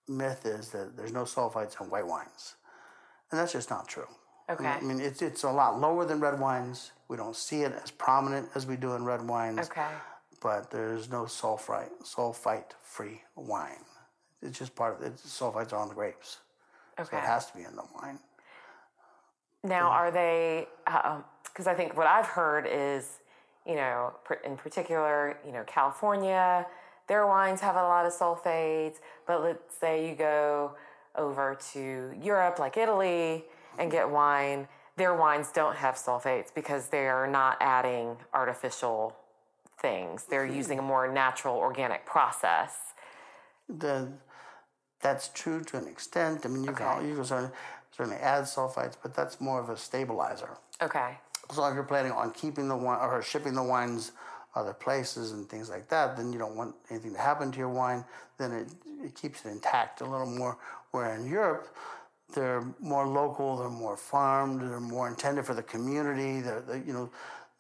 [0.08, 2.56] myth is that there's no sulfites in white wines,
[3.30, 4.08] and that's just not true.
[4.50, 4.66] Okay.
[4.66, 6.90] I mean, it's it's a lot lower than red wines.
[7.08, 9.60] We don't see it as prominent as we do in red wines.
[9.70, 9.86] Okay.
[10.42, 13.84] But there's no sulfite sulfite free wine.
[14.42, 15.16] It's just part of it.
[15.16, 16.38] Sulfites are on the grapes,
[16.96, 18.18] so it has to be in the wine.
[19.62, 20.66] Now, are they?
[20.87, 23.18] Uh, because I think what I've heard is,
[23.66, 26.66] you know, in particular, you know, California,
[27.07, 28.96] their wines have a lot of sulfates.
[29.26, 30.76] But let's say you go
[31.16, 33.44] over to Europe, like Italy,
[33.79, 34.68] and get wine.
[34.96, 39.16] Their wines don't have sulfates because they are not adding artificial
[39.81, 40.24] things.
[40.24, 40.55] They're hmm.
[40.55, 42.76] using a more natural, organic process.
[43.68, 44.09] The,
[45.00, 46.44] that's true to an extent.
[46.44, 46.84] I mean, you Okay.
[46.84, 47.50] can you can certainly,
[47.96, 50.50] certainly add sulfites, but that's more of a stabilizer.
[50.82, 51.18] Okay.
[51.52, 54.12] So if you're planning on keeping the wine or shipping the wines
[54.54, 57.68] other places and things like that, then you don't want anything to happen to your
[57.68, 58.04] wine.
[58.38, 58.68] Then it,
[59.04, 60.58] it keeps it intact a little more.
[60.90, 61.68] Where in Europe,
[62.34, 66.40] they're more local, they're more farmed, they're more intended for the community.
[66.40, 67.10] They're, they you know,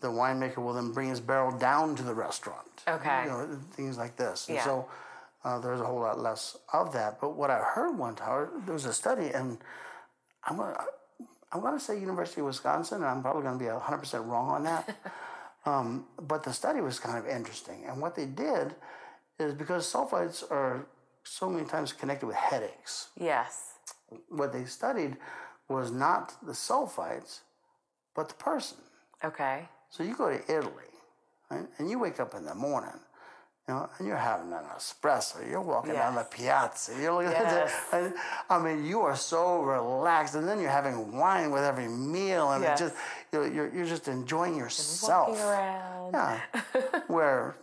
[0.00, 2.82] the winemaker will then bring his barrel down to the restaurant.
[2.88, 3.22] Okay.
[3.24, 4.48] You know, things like this.
[4.48, 4.64] And Yeah.
[4.64, 4.88] so
[5.44, 7.20] uh, there's a whole lot less of that.
[7.20, 9.58] But what I heard one time, there was a study, and
[10.44, 10.76] I'm gonna,
[11.52, 14.50] I'm going to say University of Wisconsin, and I'm probably going to be 100% wrong
[14.50, 14.96] on that.
[15.66, 17.84] um, but the study was kind of interesting.
[17.88, 18.74] And what they did
[19.38, 20.86] is because sulfites are
[21.24, 23.74] so many times connected with headaches, Yes.
[24.28, 25.16] what they studied
[25.68, 27.40] was not the sulfites,
[28.14, 28.78] but the person.
[29.24, 29.68] Okay.
[29.90, 30.90] So you go to Italy,
[31.50, 32.98] right, and you wake up in the morning,
[33.70, 35.48] you know, and you're having an espresso.
[35.48, 36.92] You're walking down the piazza.
[37.00, 37.70] You're looking Yes.
[37.70, 38.14] at the, and,
[38.48, 42.62] I mean, you are so relaxed, and then you're having wine with every meal, and
[42.64, 42.78] Yes.
[42.80, 42.94] just
[43.32, 45.28] you're, you're you're just enjoying yourself.
[45.28, 46.12] Walking around.
[46.14, 46.40] Yeah.
[47.06, 47.54] Where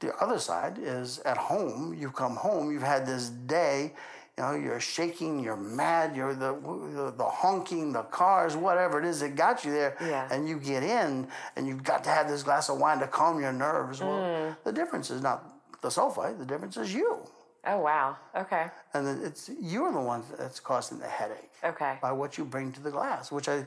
[0.00, 1.94] the other side is at home.
[1.94, 2.70] You come home.
[2.72, 3.94] You've had this day.
[4.38, 5.40] You know, you're shaking.
[5.40, 6.14] You're mad.
[6.14, 6.52] You're the
[6.94, 9.96] the, the honking, the cars, whatever it is that got you there.
[10.00, 10.28] Yeah.
[10.30, 13.40] And you get in, and you've got to have this glass of wine to calm
[13.40, 14.00] your nerves.
[14.00, 14.56] Well, Mm.
[14.62, 15.42] the difference is not
[15.82, 16.38] the sulfite.
[16.38, 17.18] The difference is you,
[17.66, 18.16] Oh wow.
[18.36, 18.66] Okay.
[18.94, 21.98] and then it's you're the one that's causing the headache Okay.
[22.00, 23.32] by what you bring to the glass.
[23.32, 23.66] Which I.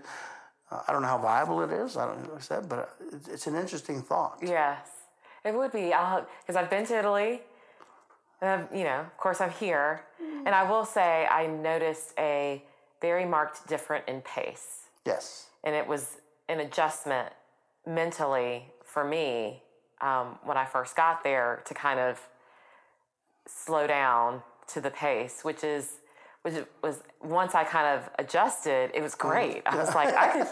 [0.71, 1.97] uh, I don't know how viable it is.
[1.97, 4.37] I don't know what I said, but it's, it's an interesting thought.
[4.41, 4.79] Yes,
[5.43, 5.87] it would be.
[5.87, 7.41] Because I've been to Italy.
[8.41, 12.63] And I've, you know, of course, I'm here, and I will say I noticed a
[13.01, 15.47] very marked difference in pace, Yes.
[15.63, 16.17] and it was
[16.49, 17.29] an adjustment
[17.85, 19.61] mentally for me
[20.01, 22.19] um, when I first got there to kind of
[23.47, 25.93] slow down to the pace, which is
[26.43, 29.61] which was once I kind of adjusted, it was great.
[29.67, 30.47] I was like, I could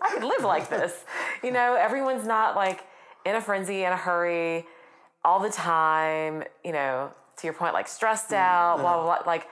[0.00, 1.04] I could live like this.
[1.42, 2.84] You know, everyone's not like
[3.26, 4.66] in a frenzy, in a hurry,
[5.24, 9.26] all the time, you know, to your point, like stressed out, blah, blah, blah.
[9.26, 9.48] Like,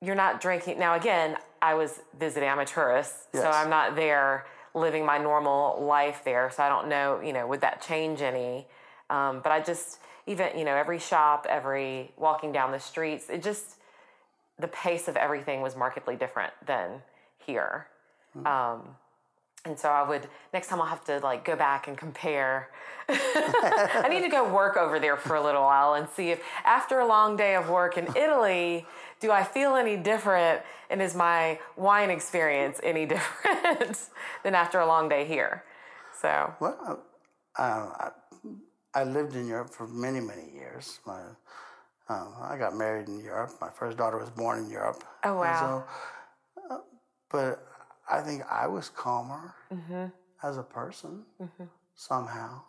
[0.00, 0.78] you're not drinking.
[0.78, 5.82] Now, again, I was visiting, I'm a tourist, so I'm not there living my normal
[5.84, 6.50] life there.
[6.54, 8.66] So I don't know, you know, would that change any?
[9.10, 13.42] Um, but I just, even, you know, every shop, every walking down the streets, it
[13.42, 13.76] just,
[14.58, 17.02] the pace of everything was markedly different than
[17.44, 17.88] here.
[18.46, 18.96] Um,
[19.64, 22.70] and so I would next time I'll have to like go back and compare.
[23.08, 27.00] I need to go work over there for a little while and see if after
[27.00, 28.86] a long day of work in Italy,
[29.20, 33.98] do I feel any different and is my wine experience any different
[34.44, 35.64] than after a long day here?
[36.20, 37.02] So Well,
[37.58, 38.10] uh, I,
[38.94, 41.00] I lived in Europe for many, many years.
[41.06, 41.20] My,
[42.10, 43.52] Um, I got married in Europe.
[43.60, 45.04] My first daughter was born in Europe.
[45.24, 45.84] Oh, And wow.
[46.58, 46.78] so, uh,
[47.30, 47.62] but
[48.10, 50.06] I think I was calmer mm-hmm.
[50.42, 51.64] as a person mm-hmm.
[51.94, 52.62] somehow.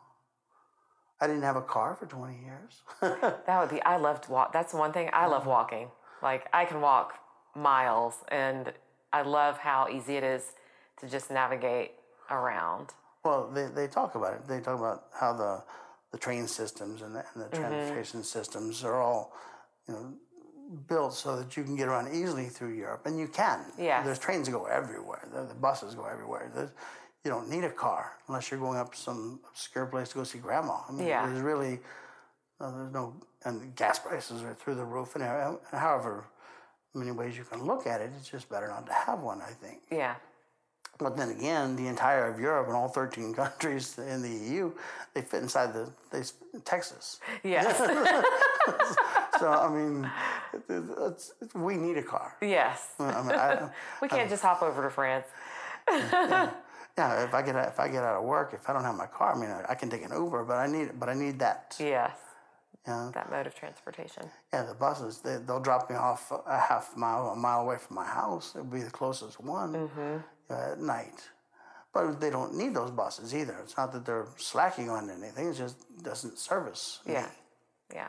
[1.20, 2.82] I didn't have a car for 20 years.
[3.46, 3.82] That would be.
[3.82, 4.54] I loved walk.
[4.54, 5.90] That's one thing I love walking.
[6.22, 7.20] Like I can walk
[7.56, 8.72] miles, and
[9.12, 10.54] I love how easy it is
[11.00, 11.92] to just navigate
[12.30, 12.90] around.
[13.24, 14.48] Well, they, they talk about it.
[14.48, 15.64] They talk about how the
[16.12, 17.62] the train systems and the, and the mm-hmm.
[17.62, 19.34] transportation systems are all,
[19.88, 20.14] you know,
[20.88, 23.66] built so that you can get around easily through Europe, and you can.
[23.78, 24.04] Yeah.
[24.04, 25.28] There's trains that go everywhere.
[25.34, 26.52] The, the buses go everywhere.
[26.54, 26.70] There's,
[27.24, 30.40] you don't need a car unless you're going up some obscure place to go see
[30.40, 30.78] grandma.
[30.90, 31.28] I mean, Yeah.
[31.28, 31.80] There's really
[32.60, 36.26] uh, there's no and the gas prices are through the roof, and, uh, and however
[36.94, 39.42] many ways you can look at it, it's just better not to have one.
[39.42, 39.82] I think.
[39.92, 40.16] Yeah.
[41.00, 44.72] But then again, the entire of Europe and all 13 countries in the EU,
[45.14, 46.22] they fit inside the they,
[46.64, 47.20] Texas.
[47.44, 47.80] Yes.
[49.42, 50.10] So I mean,
[50.54, 52.36] it- it- it's, it's, we need a car.
[52.42, 52.80] yes.
[53.00, 53.70] I mean, I,
[54.02, 55.26] We can't just hop over to France.
[55.90, 56.52] yeah,
[56.98, 59.08] yeah, if I get if I get out of work, if I don't have my
[59.08, 61.40] car, I mean, I, I can take an Uber, but I need but I need
[61.40, 61.76] that.
[61.80, 62.12] Yes.
[62.88, 64.24] Yeah, That mode of transportation.
[64.52, 64.64] yeah.
[64.64, 68.06] The buses they, they'll drop me off a half mile, a mile away from my
[68.06, 68.54] house.
[68.56, 69.76] It'll be the closest one
[70.50, 71.30] uh, at night.
[71.94, 73.56] But they don't need those buses either.
[73.64, 75.50] It's not that they're slacking on anything.
[75.50, 77.02] It just doesn't service.
[77.06, 77.14] me.
[77.14, 77.28] Yeah.
[77.94, 78.08] Yeah.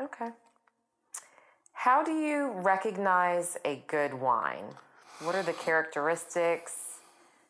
[0.00, 0.30] Okay.
[1.72, 4.64] How do you recognize a good wine?
[5.20, 6.74] What are the characteristics?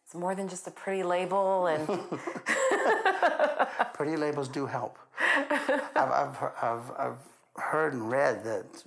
[0.04, 1.86] It's more than just a pretty label and
[3.94, 4.98] Pretty labels do help.
[5.20, 7.18] I've, I've, I've, I've
[7.56, 8.82] heard and read that,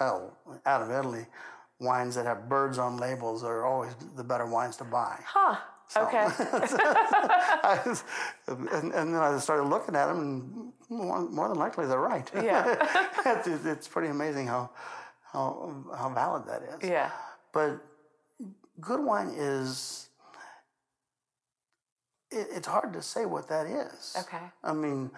[0.00, 0.32] oh,
[0.64, 1.26] out of Italy,
[1.80, 5.20] wines that have birds on labels are always the better wines to buy.
[5.26, 5.56] huh.
[5.96, 6.18] Okay.
[6.28, 7.80] I
[8.46, 12.30] and, and then I started looking at them, and more, more than likely they're right.
[12.34, 13.10] Yeah.
[13.26, 14.70] it's, it's pretty amazing how,
[15.32, 16.88] how, how valid that is.
[16.88, 17.10] Yeah.
[17.52, 17.80] But
[18.80, 20.08] good wine is,
[22.30, 24.16] it, it's hard to say what that is.
[24.18, 24.44] Okay.
[24.62, 25.10] I mean,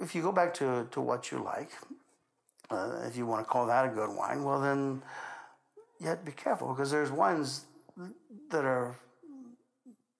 [0.00, 1.70] if you go back to, to what you like,
[2.70, 5.02] uh, if you want to call that a good wine, well, then
[6.00, 7.64] you have to be careful because there's wines
[8.50, 8.96] that are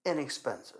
[0.05, 0.77] inexpensive.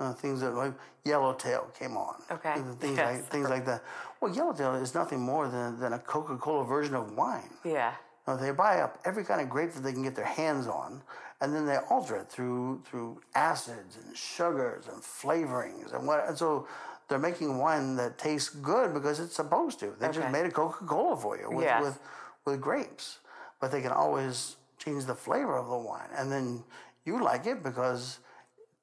[0.00, 0.72] Uh, things that like
[1.04, 2.14] Yellowtail came on.
[2.30, 2.52] Okay.
[2.54, 3.16] Uh, Things Yes.
[3.20, 3.82] like things like that.
[4.20, 7.50] Well, Yellowtail is nothing more than, than a Coca-Cola version of wine.
[7.64, 7.92] Yeah.
[8.26, 11.02] Now, they buy up every kind of grape that they can get their hands on,
[11.42, 16.26] and then they alter it through through acids and sugars and flavorings and what.
[16.26, 16.66] And so
[17.08, 19.94] they're making wine that tastes good because it's supposed to.
[19.98, 20.20] They Okay.
[20.20, 21.82] just made a Coca Cola for you with, Yes.
[21.82, 21.98] with
[22.46, 23.18] with grapes,
[23.60, 26.64] but they can always change the flavor of the wine, and then
[27.04, 28.20] you like it because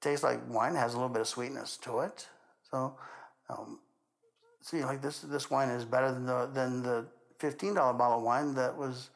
[0.02, 2.28] tastes like wine has a little bit of sweetness to it.
[2.72, 2.96] So.
[3.50, 3.80] Um,
[4.62, 7.06] see, like this this wine is better than the than the
[7.40, 9.10] fifteen dollar bottle of wine that was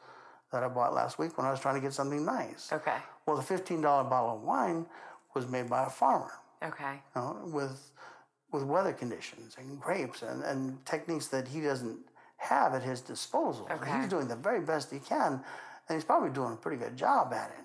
[0.52, 2.72] that I bought last week when I was trying to get something nice.
[2.72, 2.96] Okay.
[3.26, 4.86] Well, the fifteen dollar bottle of wine
[5.34, 6.94] was made by a farmer, Okay.
[7.14, 7.92] you know, with
[8.52, 11.98] with weather conditions and grapes and, and techniques that he doesn't
[12.38, 13.68] have at his disposal.
[13.70, 13.98] Okay.
[14.00, 15.32] He's doing the very best he can,
[15.88, 17.64] and he's probably doing a pretty good job at it.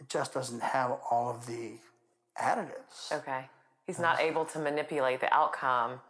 [0.00, 1.78] It just doesn't have all of the
[2.40, 3.12] additives.
[3.12, 3.46] Okay.
[3.86, 6.00] He's not able to manipulate the outcome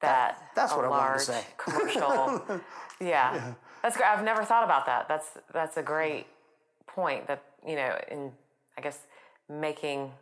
[0.00, 1.44] that that's a what I wanted to say.
[1.58, 2.60] commercial.
[3.00, 3.54] yeah.
[3.82, 4.08] That's great.
[4.08, 5.08] I've never thought about that.
[5.08, 6.26] That's that's a great
[6.86, 8.32] point that, you know, in
[8.78, 8.98] I guess
[9.48, 10.12] making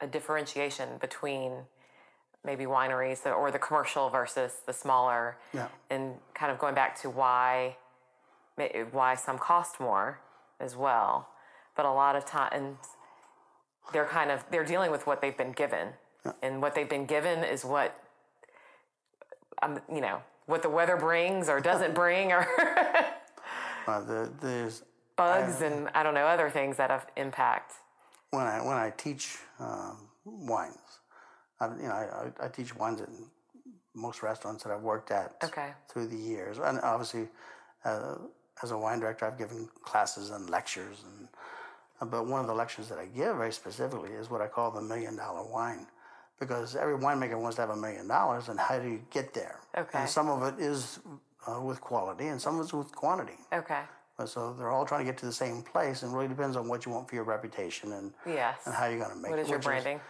[0.00, 1.52] a differentiation between
[2.44, 5.68] maybe wineries or the commercial versus the smaller Yeah.
[5.90, 7.76] and kind of going back to why
[8.92, 10.20] why some cost more
[10.60, 11.28] as well
[11.76, 12.78] but a lot of times
[13.92, 15.88] they're kind of they're dealing with what they've been given.
[16.42, 18.02] And what they've been given is what
[19.62, 22.46] um, you know what the weather brings or doesn't bring or
[23.86, 24.82] Uh, the, there's
[25.14, 27.72] bugs and i don't know other things that have impact.
[28.30, 30.98] When I when I teach um, wines,
[31.60, 33.08] I, you know, I, I, I teach wines at
[33.94, 35.70] most restaurants that I've worked at Okay.
[35.88, 37.28] through the years, and obviously,
[37.84, 38.16] uh,
[38.62, 41.28] as a wine director, I've given classes and lectures, and
[42.00, 44.82] but one of the lectures that I give very specifically is what I call the
[44.82, 45.86] million dollar wine,
[46.38, 49.60] because every winemaker wants to have a million dollars, and how do you get there?
[49.76, 49.98] Okay.
[50.00, 50.98] And some of it is
[51.46, 53.38] uh, with quality, and some of it's with quantity.
[53.52, 53.82] okay
[54.18, 56.68] Uh, So they're all trying to get to the same place, and really depends on
[56.68, 59.38] what you want for your reputation and yes and how you're going to make what
[59.38, 59.42] it.
[59.42, 60.00] is your branding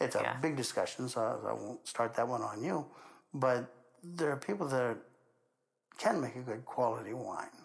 [0.00, 0.36] it's a Yeah.
[0.40, 2.86] big discussion, so I, I won't start that one on you.
[3.34, 3.62] But
[4.02, 4.96] there are people that
[5.98, 7.56] can make a good quality wine,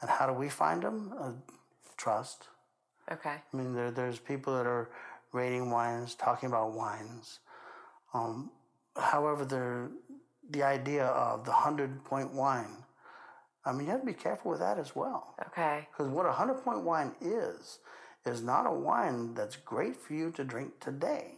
[0.00, 1.12] and how do we find them?
[1.18, 1.32] Uh,
[1.96, 2.48] trust.
[3.12, 4.90] Okay I mean, there, there's people that are
[5.32, 7.40] rating wines, talking about wines.
[8.14, 8.50] Um,
[8.96, 9.90] however, they're
[10.50, 12.84] the idea of the hundred point wine.
[13.64, 15.34] I mean, you have to be careful with that as well.
[15.48, 15.86] Okay.
[15.92, 17.78] Because what a hundred point wine is,
[18.26, 21.34] is not a wine that's great for you to drink today.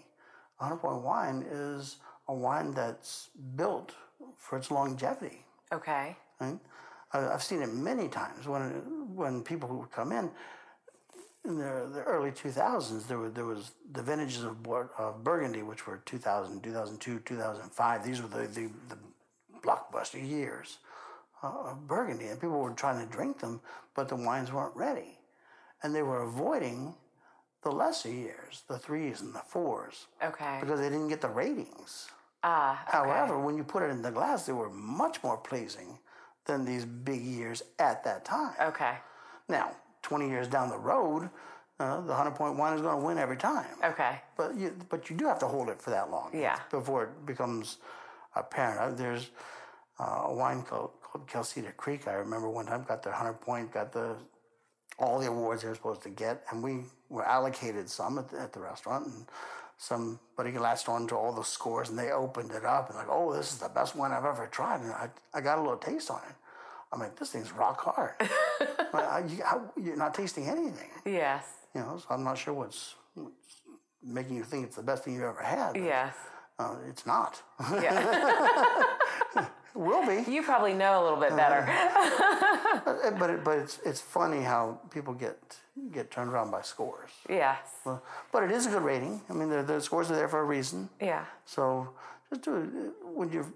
[0.60, 1.96] A hundred point wine is
[2.28, 3.92] a wine that's built
[4.36, 5.44] for its longevity.
[5.72, 6.16] Okay.
[6.40, 6.58] Right?
[7.12, 10.30] I- I've seen it many times when when people would come in
[11.44, 13.06] in the, the early 2000s.
[13.06, 14.56] There were there was the vintages of,
[14.98, 18.04] of Burgundy, which were 2000, 2002, 2005.
[18.04, 18.98] These were the the, the
[19.62, 20.78] blockbuster years
[21.42, 23.60] uh, of Burgundy, and people were trying to drink them,
[23.94, 25.18] but the wines weren't ready,
[25.82, 26.94] and they were avoiding
[27.62, 30.58] the lesser years, the threes and the fours, Okay.
[30.60, 32.08] because they didn't get the ratings.
[32.42, 32.82] Ah.
[32.82, 32.96] okay.
[32.96, 35.96] However, when you put it in the glass, they were much more pleasing
[36.44, 38.54] than these big years at that time.
[38.60, 38.94] Okay.
[39.48, 41.30] Now, 20 years down the road,
[41.80, 43.66] uh, the 100 point wine is going to win every time.
[43.84, 44.20] Okay.
[44.36, 46.58] But you, but you do have to hold it for that long Yeah.
[46.70, 47.78] before it becomes
[48.36, 48.80] apparent.
[48.80, 49.30] Uh, There's
[49.98, 52.06] uh, a wine called, called Calcita Creek.
[52.08, 54.16] I remember one time got the 100 point, got the
[54.98, 58.38] all the awards they were supposed to get, and we were allocated some at the,
[58.38, 59.26] at the restaurant, and
[59.78, 63.32] somebody latched on to all the scores, and they opened it up, and like, oh,
[63.34, 66.10] this is the best wine I've ever tried, and I, I got a little taste
[66.10, 66.34] on it.
[66.92, 68.12] I'm like, this thing's rock hard.
[68.94, 71.44] I- you, how, you're not tasting anything, Yes.
[71.74, 71.96] you know.
[71.98, 73.34] So I'm not sure what's, what's
[74.02, 75.74] making you think it's the best thing you've ever had.
[75.76, 76.14] Yes.
[76.58, 77.42] uh, it's not.
[77.72, 78.84] Yeah.
[79.74, 80.30] Will be.
[80.30, 81.66] you probably know a little bit better.
[82.84, 85.38] But, but, it, but it's, it's funny how people get
[85.92, 87.10] get turned around by scores.
[87.28, 87.58] yes.
[87.84, 88.02] Well,
[88.32, 89.20] But it is a good rating.
[89.30, 90.88] I mean, the, the scores are there for a reason.
[91.00, 91.24] Yeah.
[91.44, 91.88] So
[92.30, 92.68] just do it.
[93.14, 93.46] When you're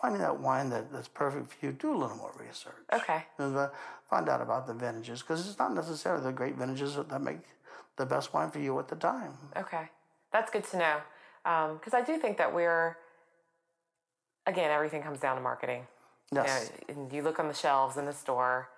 [0.00, 2.74] finding that wine that, that's perfect for you, do a little more research.
[2.92, 3.24] Okay.
[3.38, 3.68] Uh,
[4.08, 7.38] find out about the vintages because it's not necessarily the great vintages that, make
[7.96, 9.32] the best wine for you at the time.
[9.56, 9.88] Okay.
[10.32, 10.96] That's good to know.
[11.74, 12.98] Because I do think that we're,
[14.46, 15.86] again, everything comes down to marketing.
[16.34, 16.70] Yes.
[16.88, 18.68] You, know, and you look on the shelves in the store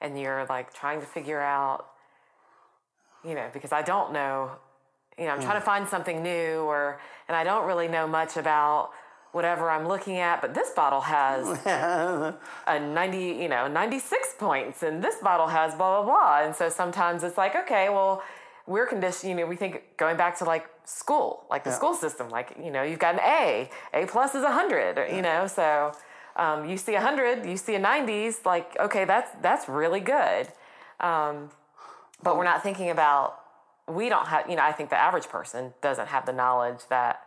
[0.00, 1.86] and you're like trying to figure out,
[3.24, 4.52] you know, because I don't know,
[5.18, 8.36] you know, I'm trying to find something new or, and I don't really know much
[8.36, 8.90] about
[9.32, 11.46] whatever I'm looking at, but this bottle has
[12.66, 16.46] a 90, you know, 96 points and this bottle has blah, blah, blah.
[16.46, 18.22] And so sometimes it's like, okay, well,
[18.66, 22.28] we're conditioned, you know, we think going back to like school, like the school system,
[22.28, 25.92] like, you know, you've got an A, A plus is 100, you know, so
[26.36, 30.48] um, you see 100, you see a 90s, like, okay, that's, that's really good.
[31.00, 31.50] Um,
[32.22, 33.40] but we're not thinking about,
[33.86, 37.22] we don't have, you know, I think the average person doesn't have the knowledge that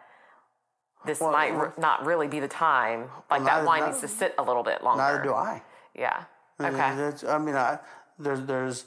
[1.06, 3.10] this Well, might well- r- not really be the time.
[3.30, 5.02] Like that wine neither- needs to sit a little bit longer.
[5.04, 5.62] Neither do I.
[5.96, 6.24] Yeah.
[6.60, 7.12] Okay.
[7.28, 7.80] I mean, I,
[8.20, 8.86] there's there's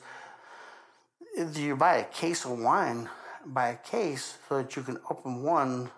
[1.54, 3.08] you buy a case of wine,
[3.44, 5.90] buy a case so that you can open one.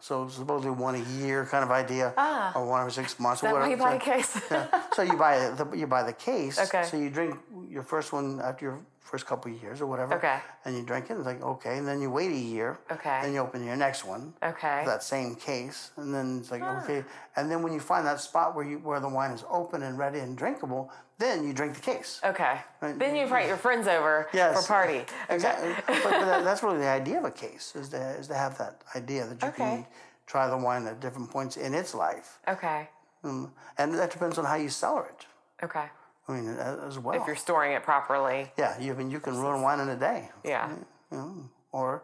[0.00, 2.12] So supposedly one a year kind of idea,
[2.56, 3.48] or one every six months, Ah.
[3.48, 3.70] Or whatever.
[3.70, 4.40] you buy a case?
[4.96, 6.58] so you buy the you buy the case.
[6.58, 6.84] Okay.
[6.84, 10.14] So you drink your first one after your first couple of years or whatever.
[10.14, 10.38] Okay.
[10.64, 11.16] And you drink it.
[11.16, 12.78] It's like okay, and then you wait a year.
[12.90, 13.18] Okay.
[13.22, 14.32] Then you open your next one.
[14.42, 14.82] Okay.
[14.86, 17.04] That same case, and then it's like okay,
[17.36, 19.98] and then when you find that spot where you where the wine is open and
[19.98, 22.20] ready and drinkable, then you drink the case.
[22.24, 22.56] okay.
[22.80, 24.52] Then you invite your friends over Yes.
[24.66, 25.04] for party.
[25.28, 25.72] Exactly.
[25.86, 28.56] but, but that, that's really the idea of a case is to is to have
[28.58, 29.64] that idea that you Okay.
[29.64, 29.86] can
[30.26, 32.88] try the wine at different points in its life, Okay.
[33.22, 35.26] Um, and that depends on how you cellar it.
[35.66, 35.86] Okay.
[36.26, 36.48] I mean,
[36.88, 37.20] as well.
[37.20, 38.50] If you're storing it properly.
[38.56, 40.20] Yeah, you I mean you can ruin wine in a day.
[40.44, 40.70] Yeah.
[41.12, 42.02] You know, or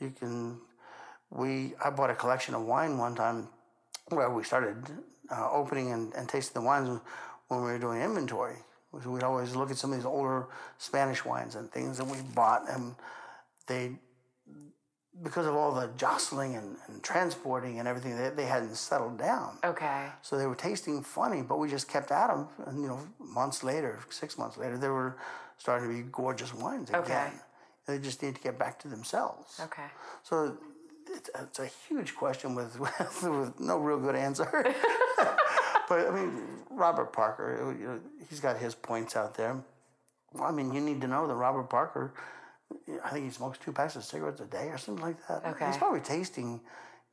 [0.00, 0.60] you can.
[1.30, 3.48] We I bought a collection of wine one time
[4.10, 4.76] where we started
[5.34, 6.88] uh, opening and, and tasting the wines
[7.48, 8.56] when we were doing inventory.
[8.92, 10.46] We'd always look at some of these older
[10.78, 12.94] Spanish wines and things that we bought, and
[13.66, 13.98] they
[15.22, 19.58] because of all the jostling and, and transporting and everything, they, they hadn't settled down.
[19.62, 20.06] Okay.
[20.22, 22.48] So they were tasting funny, but we just kept at them.
[22.66, 25.16] And, you know, months later, six months later, they were
[25.56, 27.02] starting to be gorgeous wines again.
[27.02, 27.30] Okay.
[27.86, 29.60] They just need to get back to themselves.
[29.62, 29.86] Okay.
[30.24, 30.56] So
[31.08, 34.74] it's, it's a huge question with, with, with no real good answer.
[35.88, 39.56] but I mean, Robert Parker, you know, he's got his points out there.
[40.32, 42.12] Well, I mean, you need to know that Robert Parker,
[43.04, 45.44] I think he smokes two packs of cigarettes a day or something like that.
[45.46, 45.66] Okay.
[45.66, 46.60] He's probably tasting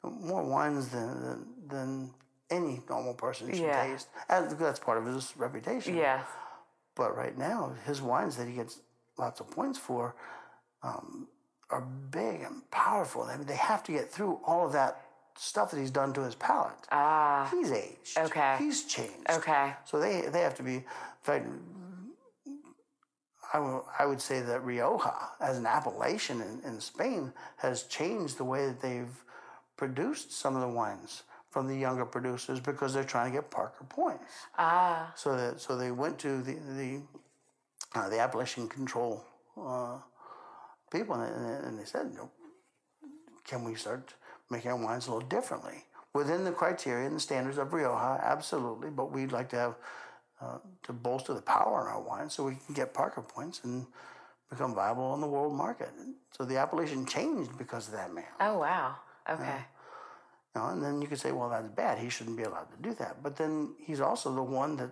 [0.03, 2.13] more wines than than, than
[2.49, 3.83] any normal person should Yeah.
[3.85, 4.07] taste.
[4.29, 5.95] And that's part of his reputation.
[5.95, 6.25] Yes.
[6.95, 8.79] But right now, his wines that he gets
[9.17, 10.15] lots of points for
[10.83, 11.27] um,
[11.69, 13.23] are big and powerful.
[13.23, 15.05] I mean, they have to get through all of that
[15.37, 16.73] stuff that he's done to his palate.
[16.91, 17.47] Ah.
[17.51, 18.17] He's aged.
[18.17, 18.55] Okay.
[18.59, 19.29] He's changed.
[19.29, 19.73] Okay.
[19.85, 20.75] So they they have to be.
[20.75, 20.83] In
[21.21, 21.47] fact,
[23.53, 28.37] I would I would say that Rioja, as an appellation in, in Spain, has changed
[28.37, 29.23] the way that they've
[29.77, 33.83] produced some of the wines from the younger producers because they're trying to get Parker
[33.89, 34.23] points.
[34.57, 37.01] Ah, So that so they went to the the
[37.93, 39.25] uh, the appellation control
[39.61, 39.97] uh,
[40.91, 42.31] people and, they- and they said, you know,
[43.43, 44.13] "Can we start
[44.51, 48.19] making our wines a little differently within the criteria and the standards of Rioja?
[48.23, 49.75] Absolutely, but we'd like to have
[50.41, 53.85] uh, to bolster the power in our wines so we can get Parker points and
[54.49, 55.89] become viable on the world market."
[56.37, 58.25] So the appellation changed because of that man.
[58.39, 58.95] oh wow.
[59.29, 59.59] Okay.
[60.55, 61.97] You know, and then you could say, well, that's bad.
[61.97, 63.23] He shouldn't be allowed to do that.
[63.23, 64.89] But then he's also the one that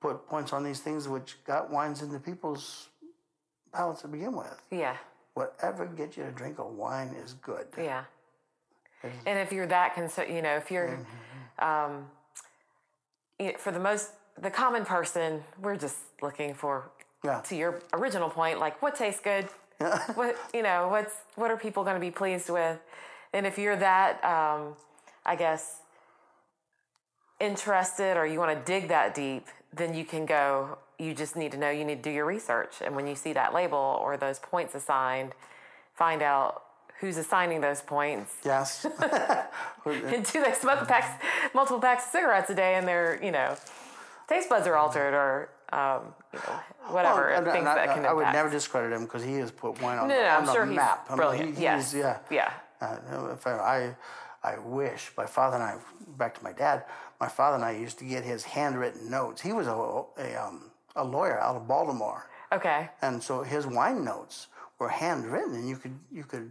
[0.00, 2.88] put points on these things which got wines into people's
[3.72, 4.60] palates to begin with.
[4.70, 4.96] Yeah.
[5.34, 7.66] Whatever gets you to drink a wine is good.
[7.76, 8.04] Yeah.
[9.26, 10.98] And if you're that concerned, you know, if you're,
[11.58, 12.06] um,
[13.38, 16.90] you know, for the most, the common person, we're just looking for,
[17.22, 17.40] Yeah.
[17.42, 19.44] to your original point, like what tastes good,
[20.14, 22.78] what you know, what's what are people going to be pleased with,
[23.32, 24.76] and if you're that, um,
[25.26, 25.80] I guess,
[27.40, 30.78] interested or you want to dig that deep, then you can go.
[30.98, 31.70] You just need to know.
[31.70, 34.74] You need to do your research, and when you see that label or those points
[34.74, 35.32] assigned,
[35.94, 36.63] find out
[37.04, 38.86] who's assigning those points Yes.
[39.84, 41.22] and do they smoke packs,
[41.54, 43.56] multiple packs of cigarettes a day and their, you know,
[44.26, 46.60] taste buds are altered or, um, you know,
[46.94, 49.50] whatever Well, and- things I, that can I would never discredit him because he has
[49.50, 51.06] put one on, No, the, no, on the sure he's map.
[51.08, 51.56] I mean, brilliant.
[51.58, 51.92] he- yes.
[51.94, 52.18] yeah.
[52.30, 52.52] Yeah.
[52.80, 52.96] Uh,
[53.30, 53.94] in fact, I,
[54.42, 55.76] I wish my father and I,
[56.16, 56.84] back to my dad,
[57.20, 59.42] my father and I used to get his handwritten notes.
[59.42, 59.72] He was a,
[60.18, 62.28] a, um, a lawyer out of Baltimore.
[62.52, 62.88] Okay.
[63.02, 64.48] And so his wine notes
[64.78, 66.50] were handwritten, and you could you could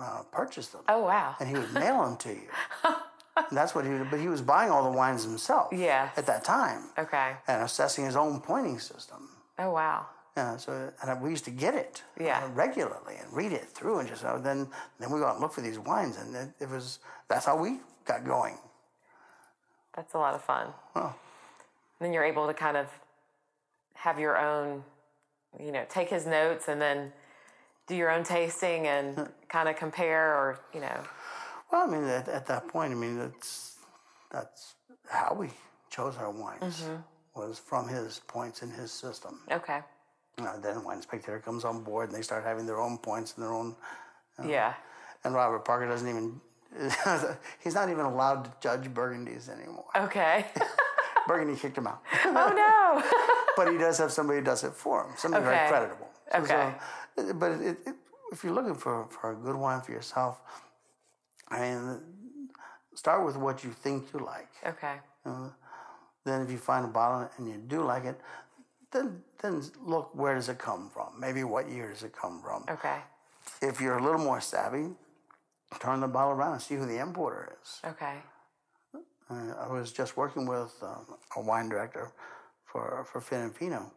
[0.00, 1.36] uh, purchase them, Oh, wow.
[1.40, 2.48] and he would mail them to you.
[3.36, 3.90] and that's what he.
[4.10, 5.72] But he was buying all the wines himself.
[5.72, 6.10] Yeah.
[6.16, 7.32] At that time, Okay.
[7.48, 9.28] and assessing his own pointing system.
[9.58, 10.06] Oh, wow.
[10.36, 10.56] Yeah.
[10.56, 12.42] So and we used to get it Yeah.
[12.44, 14.68] uh, regularly and read it through, and just uh, then
[14.98, 17.56] then we go out and look for these wines, and it, it was that's how
[17.56, 18.58] we got going.
[19.96, 20.68] That's a lot of fun.
[20.94, 21.14] Well,
[22.00, 22.88] Then you're able to kind of
[23.94, 24.82] have your own,
[25.58, 27.12] you know, take his notes and then
[27.86, 31.00] do your own tasting and kind of compare or, you know,
[31.72, 33.76] well, I mean, at, at that point, I mean, that's
[34.30, 34.74] that's
[35.08, 35.48] how we
[35.90, 37.40] chose our wines Mm-hmm.
[37.40, 39.40] was from his points in his system.
[39.50, 39.80] okay.
[40.38, 43.44] Uh, then Wine Spectator comes on board and they start having their own points and
[43.44, 43.76] their own.
[44.44, 44.74] Yeah.
[45.22, 46.40] And Robert Parker doesn't even.
[47.62, 49.84] he's not even allowed to judge Burgundies anymore.
[49.96, 50.46] Okay.
[51.28, 52.02] Burgundy kicked him out.
[52.24, 53.52] oh, no.
[53.56, 55.12] but he does have somebody who does it for him.
[55.16, 55.54] Somebody Okay.
[55.54, 56.08] very creditable.
[56.32, 56.48] So- Okay.
[56.48, 56.74] so-
[57.16, 57.94] but it, it,
[58.32, 60.40] if you're looking for, for a good wine for yourself,
[61.48, 62.00] I mean,
[62.94, 64.48] start with what you think you like.
[64.66, 64.96] okay.
[66.26, 68.18] Then, if you find a bottle and you do like it,
[68.92, 71.20] then then look where does it come from?
[71.20, 72.64] Maybe what year does it come from?
[72.68, 72.96] Okay.
[73.60, 74.86] If you're a little more savvy,
[75.80, 77.80] turn the bottle around and see who the importer is.
[77.84, 78.16] Okay.
[79.30, 81.06] Uh, I was just working with um,
[81.36, 82.12] a wine director
[82.64, 83.90] for for Fin and Fino, and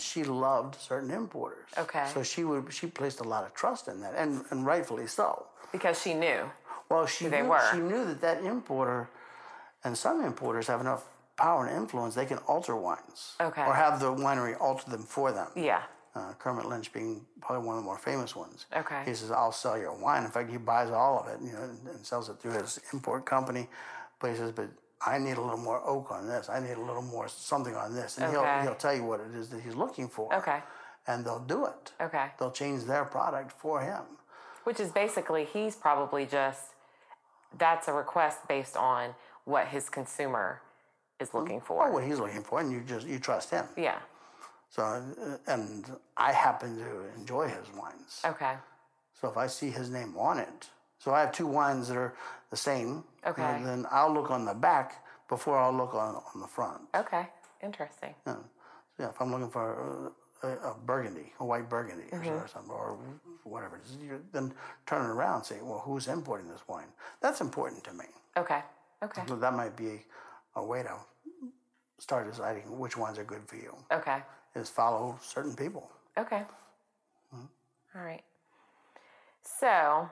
[0.00, 1.68] she loved certain importers.
[1.76, 2.06] Okay.
[2.14, 5.46] So she would she placed a lot of trust in that, and and rightfully so.
[5.72, 6.50] Because she knew.
[6.88, 7.62] Well, she they knew, were.
[7.72, 9.08] she knew that that importer,
[9.84, 11.04] and some importers have enough
[11.36, 13.34] power and influence they can alter wines.
[13.40, 13.62] Okay.
[13.62, 15.48] Or have the winery alter them for them.
[15.56, 15.82] Yeah.
[16.14, 18.66] Uh, Kermit Lynch being probably one of the more famous ones.
[18.76, 19.02] Okay.
[19.06, 21.62] He says, "I'll sell your wine." In fact, he buys all of it, you know,
[21.62, 23.68] and, and sells it through his import company.
[24.20, 24.68] But he says, "But
[25.04, 26.48] I need a little more oak on this.
[26.48, 28.34] I need a little more something on this," and Okay.
[28.34, 30.32] he'll he'll tell you what it is that he's looking for.
[30.34, 30.62] Okay.
[31.06, 31.92] And they'll do it.
[32.00, 32.30] Okay.
[32.38, 34.02] They'll change their product for him.
[34.64, 36.68] Which is basically, he's probably just,
[37.58, 40.60] that's a request based on what his consumer
[41.18, 41.90] is looking Or for.
[41.92, 43.66] what he's looking for, and you just you trust him.
[43.76, 43.98] Yeah.
[44.70, 45.00] So, uh,
[45.48, 45.84] and
[46.16, 48.22] I happen to enjoy his wines.
[48.24, 48.54] Okay.
[49.20, 50.70] So if I see his name on it,
[51.02, 52.14] so I have two wines that are
[52.50, 53.04] the same.
[53.26, 53.42] Okay.
[53.64, 56.82] then I'll look on the back before I'll look on on the front.
[56.94, 57.26] Okay.
[57.62, 58.14] Interesting.
[58.26, 58.34] Yeah.
[58.34, 62.28] So yeah, if I'm looking for a, a, a burgundy, a white burgundy or, Mm-hmm.
[62.44, 62.98] or something, or
[63.44, 64.52] whatever, it is, you then
[64.86, 66.88] turn it around and say, well, who's importing this wine?
[67.20, 68.04] That's important to me.
[68.36, 68.60] Okay.
[69.02, 69.22] Okay.
[69.26, 70.04] So that might be
[70.54, 70.94] a way to
[71.98, 73.74] start deciding which ones are good for you.
[73.90, 74.18] Okay.
[74.54, 75.88] Is follow certain people.
[76.18, 76.42] Okay.
[77.94, 78.22] All right.
[79.60, 80.08] So,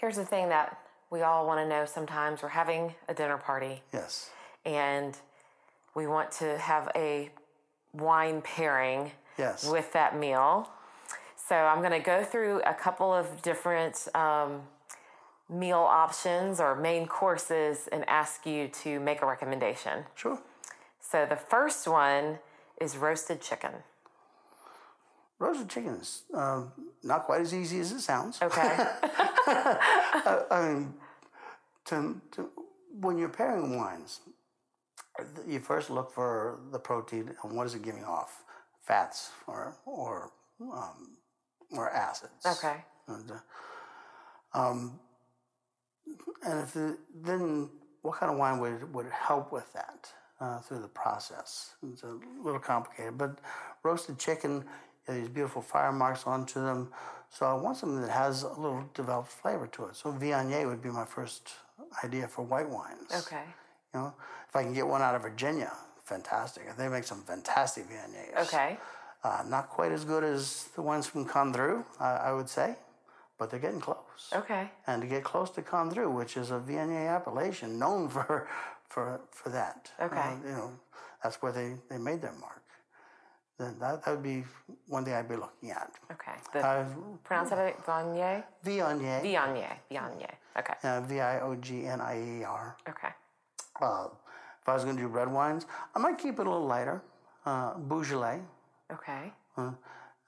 [0.00, 0.78] here's the thing that
[1.10, 2.42] we all want to know sometimes.
[2.42, 4.30] We're having a dinner party Yes.
[4.64, 5.16] and
[5.94, 7.30] we want to have a
[7.92, 9.66] wine pairing Yes.
[9.68, 10.70] with that meal.
[11.36, 14.62] So, I'm going to go through a couple of different um,
[15.48, 20.04] meal options or main courses and ask you to make a recommendation.
[20.14, 20.38] Sure.
[21.00, 22.38] So, the first one
[22.80, 23.72] is roasted chicken.
[25.40, 26.70] Roasted chicken is um,
[27.02, 28.38] not quite as easy as it sounds.
[28.42, 28.60] Okay.
[29.48, 30.94] I mean,
[31.86, 32.50] to, to,
[33.00, 34.20] when you're pairing wines,
[35.48, 38.44] you first look for the protein and what is it giving off,
[38.82, 40.30] fats or or
[40.60, 41.16] um,
[41.72, 42.44] or acids.
[42.46, 42.76] Okay.
[43.08, 45.00] And, uh, um,
[46.44, 47.70] and if the, then
[48.02, 50.10] what kind of wine would would help with that
[50.40, 51.74] uh, through the process?
[51.92, 53.38] It's a little complicated, but
[53.82, 54.64] roasted chicken,
[55.08, 56.90] these beautiful fire marks onto them.
[57.30, 59.96] So I want something that has a little developed flavor to it.
[59.96, 61.50] So Viognier would be my first
[62.04, 63.10] idea for white wines.
[63.14, 63.42] Okay.
[63.94, 64.14] You know,
[64.48, 65.72] if I can get one out of Virginia,
[66.04, 66.76] fantastic.
[66.76, 68.46] They make some fantastic Viogniers.
[68.46, 68.78] Okay.
[69.22, 72.74] Uh, not quite as good as the ones from Condrieu, uh, I would say,
[73.38, 74.32] but they're getting close.
[74.34, 74.70] Okay.
[74.86, 78.48] And to get close to Condrieu, which is a Viognier appellation known for
[78.88, 79.90] for for that.
[80.00, 80.16] Okay.
[80.18, 80.72] Uh, you know,
[81.22, 82.62] that's where they, they made their mark.
[83.60, 84.42] Then that, that would be
[84.88, 85.92] one thing I'd be looking at.
[86.10, 86.32] Okay.
[86.54, 86.86] The, Uh,
[87.24, 88.42] pronounce it Viognier?
[88.64, 89.76] Viognier, Viognier.
[89.92, 90.34] Viognier.
[90.58, 90.74] Okay.
[90.82, 92.76] uh, V I O G N I E R.
[92.88, 93.08] Okay.
[93.82, 94.08] Uh,
[94.62, 97.02] if I was going to do red wines, I might keep it a little lighter.
[97.44, 98.40] Uh, Beaujolais.
[98.90, 99.30] Okay.
[99.58, 99.72] Uh,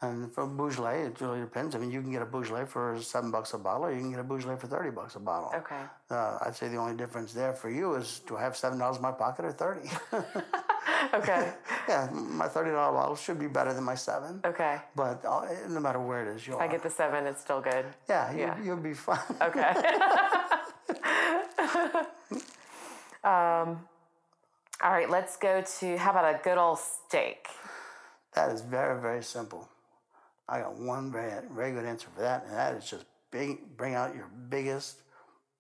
[0.03, 1.75] and for Beaujolais, it really depends.
[1.75, 4.11] I mean, you can get a Beaujolais for seven bucks a bottle, or you can
[4.11, 5.53] get a Beaujolais for thirty bucks a bottle.
[5.57, 5.81] Okay.
[6.11, 8.97] Uh, I'd say the only difference there for you is do I have seven dollars
[8.97, 9.89] in my pocket or thirty?
[11.15, 11.53] Okay.
[11.89, 14.41] yeah, my thirty dollar bottle should be better than my seven.
[14.45, 14.79] Okay.
[14.97, 16.57] But uh, no matter where it is, you'll.
[16.57, 17.87] If I get the seven, it's still good.
[18.09, 18.63] yeah, you, yeah.
[18.63, 19.19] you'll be fine.
[19.43, 19.73] Okay.
[23.25, 23.81] um,
[24.83, 27.47] all right, let's go to how about a good old steak?
[28.35, 29.69] That is very, very simple.
[30.49, 33.95] I got one very, very good answer for that, and that is just big, bring
[33.95, 35.03] out your biggest,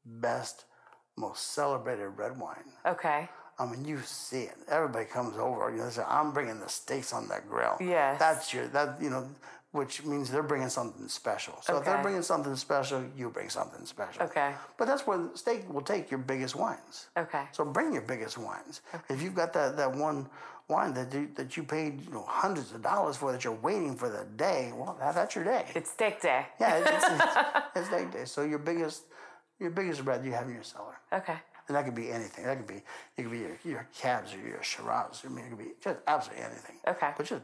[0.05, 0.65] best,
[1.17, 2.73] most celebrated red wine.
[2.87, 3.29] Okay.
[3.63, 4.57] I mean, you see it.
[4.69, 5.71] Everybody comes over.
[5.71, 8.19] You know, they say, "I'm bringing the steaks on that grill." Yes.
[8.19, 9.29] That's your that you know,
[9.73, 11.55] which means they're bringing something special.
[11.63, 14.23] So if they're bringing something special, you bring something special.
[14.25, 14.53] Okay.
[14.77, 17.09] But that's where the steak will take your biggest wines.
[17.17, 17.45] Okay.
[17.53, 18.83] So bring your biggest wines.
[18.95, 19.15] Okay.
[19.15, 20.29] If you've got that, that one
[20.69, 23.97] wine that you, that you paid you know hundreds of dollars for that you're waiting
[23.97, 25.67] for the day, well, that, that's your day.
[25.75, 26.47] It's steak day.
[26.61, 28.25] yeah, it's, it's, it's steak day.
[28.25, 29.05] So your biggest
[29.59, 30.97] your biggest red you have in your cellar.
[31.13, 31.37] Okay.
[31.73, 32.45] And that could be anything.
[32.45, 32.83] That could be
[33.17, 35.23] it could be your, your cabs or your Shiraz.
[35.25, 36.77] I mean, it could be just absolutely anything.
[36.87, 37.13] Okay.
[37.17, 37.41] But just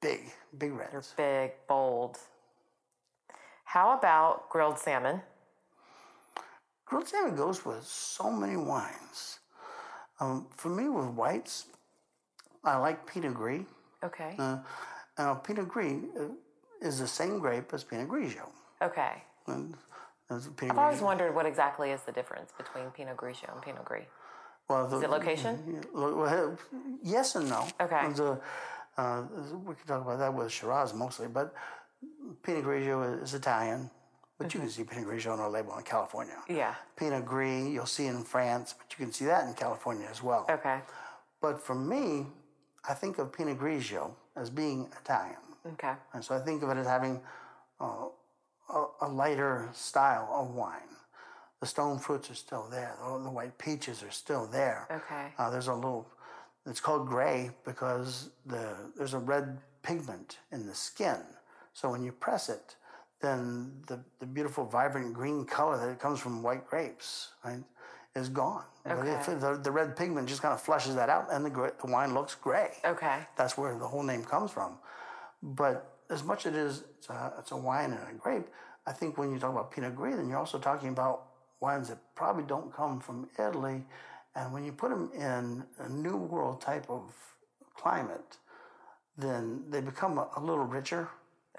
[0.00, 1.12] big, big reds.
[1.16, 2.16] Big, bold.
[3.64, 5.22] How about grilled salmon?
[6.86, 9.40] Grilled salmon goes with so many wines.
[10.20, 11.66] Um, for me, with whites,
[12.62, 13.62] I like Pinot Gris.
[14.04, 14.36] Okay.
[14.38, 14.58] Uh,
[15.18, 16.26] now, Pinot Gris uh,
[16.80, 18.50] is the same grape as Pinot Grigio.
[18.80, 19.24] Okay.
[19.48, 19.74] And,
[20.30, 24.04] I've always wondered what exactly is the difference between Pinot Grigio and Pinot Gris.
[24.68, 25.82] well, the, Is it location?
[27.02, 27.66] Yes and no.
[27.80, 28.08] Okay.
[28.12, 28.40] The,
[28.96, 29.22] uh,
[29.64, 31.54] we can talk about that with Shiraz mostly, but
[32.42, 33.90] Pinot Grigio is Italian,
[34.38, 36.36] but you can see Pinot Grigio on our label in California.
[36.48, 36.74] Yeah.
[36.96, 40.46] Pinot Gris, you'll see in France, but you can see that in California as well.
[40.48, 40.80] Okay.
[41.40, 42.26] But for me,
[42.88, 45.36] I think of Pinot Grigio as being Italian.
[45.74, 45.92] Okay.
[46.12, 47.20] And so I think of it as having
[47.80, 48.06] uh,
[48.72, 50.80] a, a lighter style of wine.
[51.60, 52.94] The stone fruits are still there.
[53.02, 54.86] The, the white peaches are still there.
[54.90, 55.32] Okay.
[55.38, 56.06] Uh, there's a little.
[56.66, 61.18] It's called gray because the there's a red pigment in the skin.
[61.72, 62.76] So when you press it,
[63.20, 67.62] then the, the beautiful vibrant green color that comes from white grapes right,
[68.14, 68.64] is gone.
[68.86, 69.34] Okay.
[69.34, 72.34] the, the red pigment just kind of flushes that out, and the, the wine looks
[72.34, 72.72] gray.
[72.84, 73.18] Okay.
[73.36, 74.76] That's where the whole name comes from.
[75.42, 78.46] But as much as it is, it's a, it's a wine and a grape,
[78.86, 81.24] I think when you talk about Pinot Gris, then you're also talking about
[81.60, 83.84] wines that probably don't come from Italy.
[84.36, 87.02] And when you put them in a new world type of
[87.76, 88.38] climate,
[89.16, 91.08] then they become a, a little richer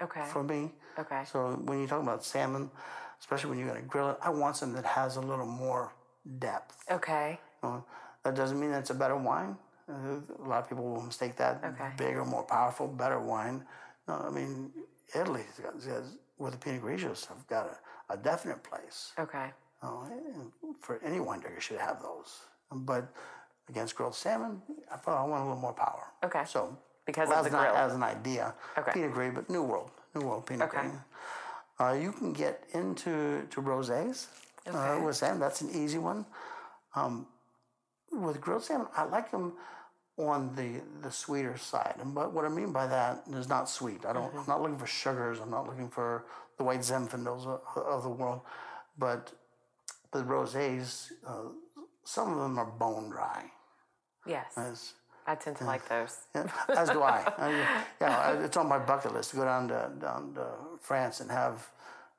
[0.02, 0.22] Okay.
[0.26, 0.72] for me.
[0.98, 1.22] Okay.
[1.30, 2.70] So when you talk about salmon,
[3.18, 5.92] especially when you're going to grill it, I want something that has a little more
[6.38, 6.84] depth.
[6.90, 7.40] Okay.
[7.62, 7.80] Uh,
[8.24, 9.56] that doesn't mean that it's a better wine.
[9.88, 11.90] Uh, a lot of people will mistake that Okay.
[11.96, 13.64] bigger, more powerful, better wine.
[14.08, 14.70] No, I mean
[15.14, 15.42] Italy
[15.86, 17.66] has, with the Pinot Grigios have got
[18.08, 19.12] a, a definite place.
[19.18, 19.50] Okay.
[19.82, 20.04] Uh,
[20.34, 22.40] and for any wine drinker, should have those.
[22.72, 23.08] But
[23.68, 26.04] against grilled salmon, I probably want a little more power.
[26.24, 26.42] Okay.
[26.46, 27.76] So Because as of the an, grill.
[27.76, 28.92] as an idea, Okay.
[28.92, 30.80] Pinot Gris, but New World, New World Pinot Okay.
[30.88, 30.92] Gris.
[31.78, 34.26] Uh, you can get into to rosés
[34.72, 35.40] uh, with salmon.
[35.40, 36.24] That's an easy one.
[36.94, 37.26] Um,
[38.10, 39.52] with grilled salmon, I like them
[40.18, 41.96] on the the sweeter side.
[42.00, 44.04] And but what I mean by that is not sweet.
[44.06, 44.34] I don't.
[44.34, 45.38] I'm not looking for sugars.
[45.40, 46.24] I'm not looking for
[46.56, 48.40] the white Zinfandels of, of the world.
[48.98, 49.32] But
[50.12, 51.50] the rosés, uh,
[52.04, 53.44] some of them are bone dry.
[54.26, 54.52] Yes.
[54.56, 54.94] As,
[55.26, 56.16] I tend to like those.
[56.34, 57.32] yeah, as do I.
[57.38, 60.46] I yeah, it's on my bucket list to go down to down to
[60.80, 61.68] France and have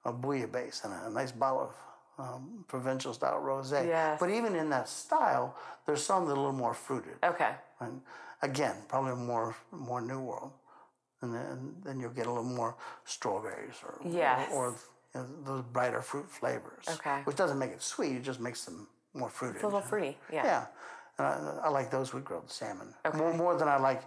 [0.05, 1.73] a bouillabaisse and a nice bottle of,
[2.19, 3.87] um, provincial style rosé.
[3.87, 4.19] Yes.
[4.19, 7.15] But even in that style, there's some that are a little more fruited.
[7.23, 7.51] Okay.
[7.79, 8.01] And
[8.41, 10.51] again, probably more more New World,
[11.21, 12.75] and then then you'll get a little more
[13.05, 14.49] strawberries or Yes.
[14.51, 14.75] or, or
[15.15, 16.85] you know, those brighter fruit flavors.
[16.89, 17.21] Okay.
[17.25, 19.55] Which doesn't make it sweet; it just makes them more fruited.
[19.55, 20.17] It's a little fruity.
[20.31, 20.45] Yeah.
[20.45, 20.65] Yeah,
[21.17, 23.17] and I, I like those with grilled salmon Okay.
[23.17, 24.03] more, more than I like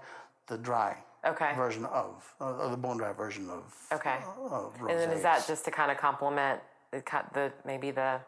[0.46, 1.52] the dry Okay.
[1.54, 3.62] version of, or the bone dry version of.
[3.92, 4.18] Okay.
[4.24, 6.60] Uh, of And then is that just to kind of complement
[6.90, 8.20] the cut the maybe the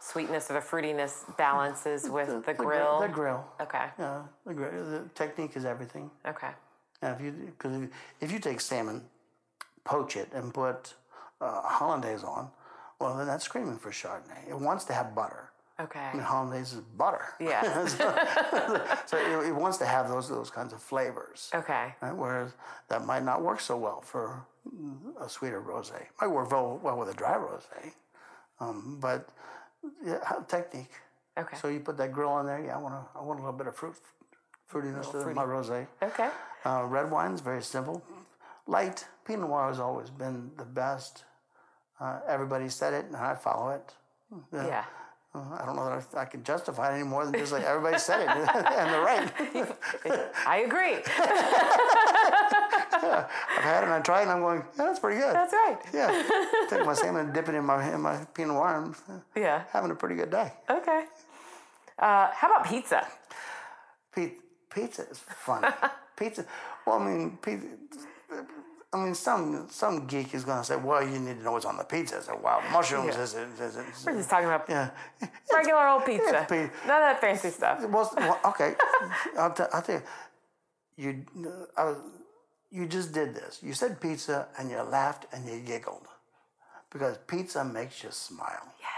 [0.00, 3.00] sweetness or the fruitiness balances with the, gr- grill?
[3.00, 3.44] The grill.
[3.60, 3.86] Okay.
[3.98, 4.84] Yeah, the grill.
[4.84, 6.10] The technique is everything.
[6.26, 6.50] Okay.
[7.02, 7.90] And if you because if,
[8.20, 9.02] if you take salmon,
[9.84, 10.94] poach it, and put
[11.40, 12.48] uh, hollandaise on,
[13.00, 14.48] well, then that's screaming for Chardonnay.
[14.48, 15.50] It wants to have butter.
[15.80, 16.00] Okay.
[16.00, 17.24] I mean, hollandaise is butter.
[17.40, 17.86] Yeah.
[19.06, 21.50] So it, it wants to have those those kinds of flavors.
[21.54, 21.94] Okay.
[22.02, 22.14] Right?
[22.14, 22.52] Whereas
[22.88, 24.44] that might not work so well for
[25.20, 26.02] a sweeter rosé.
[26.20, 27.92] Might work well, well with a dry rosé,
[28.60, 29.28] um, but
[30.04, 30.18] yeah,
[30.48, 30.92] technique.
[31.38, 31.56] Okay.
[31.60, 32.62] So you put that grill on there.
[32.64, 33.18] Yeah, I want to.
[33.18, 33.94] I want a little bit of fruit,
[34.72, 35.86] fruitiness to my rosé.
[36.02, 36.28] Okay.
[36.64, 38.02] Uh, red wine's very simple,
[38.66, 39.06] light.
[39.24, 41.24] Pinot Noir has always been the best.
[42.00, 43.94] Uh, everybody said it, and I follow it.
[44.52, 44.84] Yeah.
[45.34, 47.62] Uh, I don't know that I, I can justify it any more than just like
[47.62, 49.30] everybody said it, and they're right.
[50.46, 50.96] I agree.
[53.02, 55.34] I've had it and I tried, it, and I'm going, yeah, that's pretty good.
[55.34, 55.78] That's right.
[55.92, 58.76] Yeah, take my salmon and dip it in my in my Pinot Noir.
[58.84, 59.64] and uh, Yeah.
[59.72, 60.52] having a pretty good day.
[60.70, 61.04] Okay.
[61.98, 63.06] Uh, how about pizza?
[64.14, 64.40] Pizza,
[64.70, 65.64] pizza is fun.
[66.16, 66.44] pizza.
[66.86, 67.66] Well, I mean, pizza.
[68.90, 71.66] I mean, some some geek is going to say, "Well, you need to know what's
[71.66, 73.22] on the pizza." So, wow, mushrooms Yeah.
[73.22, 73.48] is it?
[73.60, 74.90] Is it is We're just talking about yeah.
[75.52, 76.46] regular old pizza.
[76.48, 77.80] pi- None of that fancy stuff.
[77.86, 78.74] Well, well okay.
[79.38, 80.02] I'll, t- I'll tell you.
[80.96, 81.24] You,
[81.76, 81.96] I was,
[82.70, 83.60] you just did this.
[83.62, 86.06] You said pizza, and you laughed and you giggled,
[86.90, 88.66] because pizza makes you smile.
[88.80, 88.90] Yes.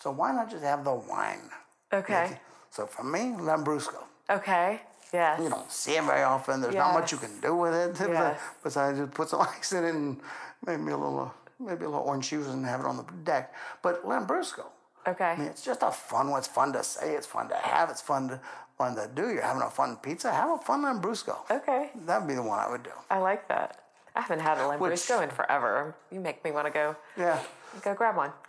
[0.00, 1.50] So why not just have the wine?
[1.92, 2.38] Okay.
[2.70, 4.04] So for me, Lambrusco.
[4.30, 4.80] Okay.
[5.12, 5.40] Yes.
[5.42, 6.60] You don't see it very often.
[6.60, 8.08] There's not much you can do with it.
[8.08, 8.40] Yes.
[8.62, 10.20] Besides, just put some ice in it and
[10.66, 13.54] maybe a little, maybe a little orange juice and have it on the deck.
[13.82, 14.66] But Lambrusco,
[15.06, 15.24] Okay.
[15.24, 16.38] I mean, it's just a fun one.
[16.38, 17.14] It's fun to say.
[17.14, 17.88] It's fun to have.
[17.88, 18.40] It's fun to
[18.78, 19.28] fun to do.
[19.30, 20.32] You're having a fun pizza.
[20.32, 21.36] Have a fun Lambrusco.
[21.50, 21.90] Okay.
[22.06, 22.90] That'd be the one I would do.
[23.10, 23.82] I like that.
[24.14, 25.94] I haven't had a Lambrusco in forever.
[26.10, 27.40] You make me want to go Yeah.
[27.82, 28.32] go grab one.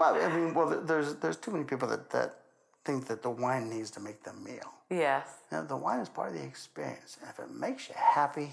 [0.00, 2.40] Well, I mean, well, there's there's too many people that that
[2.84, 4.70] think that the wine needs to make the meal.
[4.90, 5.26] yes.
[5.50, 7.16] You know, the wine is part of the experience.
[7.20, 8.50] And if it makes you happy,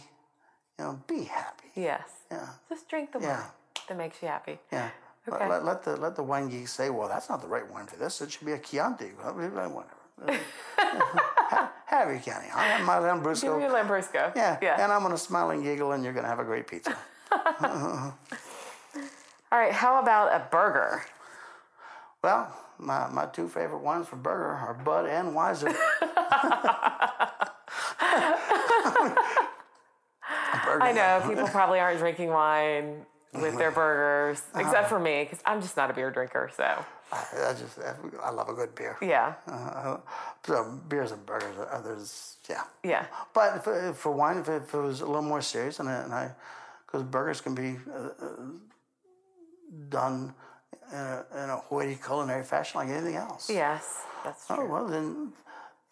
[0.77, 1.69] you know, be happy.
[1.75, 2.07] Yes.
[2.31, 2.47] Yeah.
[2.69, 3.43] Just drink the wine Yeah.
[3.87, 4.59] that makes you happy.
[4.71, 4.89] Yeah.
[5.27, 5.49] Let- Okay.
[5.49, 7.95] Let, let the let the wine geek say, well, that's not the right wine for
[7.95, 8.21] this.
[8.21, 9.11] It should be a Chianti.
[9.23, 9.89] Well, Whatever.
[10.77, 12.47] Ha- have your Chianti.
[12.53, 13.41] I have my Lambrusco.
[13.41, 14.35] Give me a Lambrusco.
[14.35, 14.57] Yeah.
[14.61, 14.81] Yeah.
[14.81, 16.95] And I'm gonna smile and giggle, and you're gonna have a great pizza.
[17.31, 18.13] All
[19.51, 19.71] right.
[19.73, 21.03] How about a burger?
[22.23, 25.75] well, my, my two favorite wines for burger are Bud and Weiser.
[30.23, 35.61] I know people probably aren't drinking wine with their burgers, except for me, because I'm
[35.61, 36.49] just not a beer drinker.
[36.55, 36.63] So
[37.11, 37.79] I, I just
[38.23, 38.97] I love a good beer.
[39.01, 39.97] yeah, Uh,
[40.45, 42.63] so beers and burgers, are others, yeah.
[42.83, 45.89] yeah, But if, for wine, if it, if it was a little more serious, and
[45.89, 46.31] I, and I,
[46.85, 48.09] because burgers can be uh,
[49.89, 50.33] done
[50.91, 53.49] in a, in a hoity culinary fashion like anything else.
[53.49, 54.57] yes, that's true.
[54.59, 55.31] Oh well, then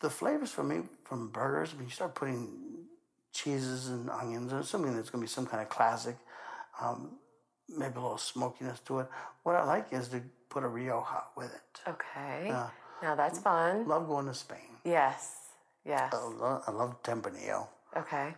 [0.01, 1.73] the flavors for me from burgers.
[1.75, 2.49] When you start putting
[3.33, 6.17] cheeses and onions, and something that's going to be some kind of classic,
[6.81, 7.11] um,
[7.77, 9.07] maybe a little smokiness to it.
[9.43, 11.81] What I like is to put a Rioja with it.
[11.87, 12.49] Okay,
[13.01, 13.87] now that's fun.
[13.87, 14.77] Love going to Spain.
[14.83, 15.35] Yes,
[15.85, 16.13] yes.
[16.13, 17.67] I love, I love Tempranillo.
[17.97, 18.33] Okay,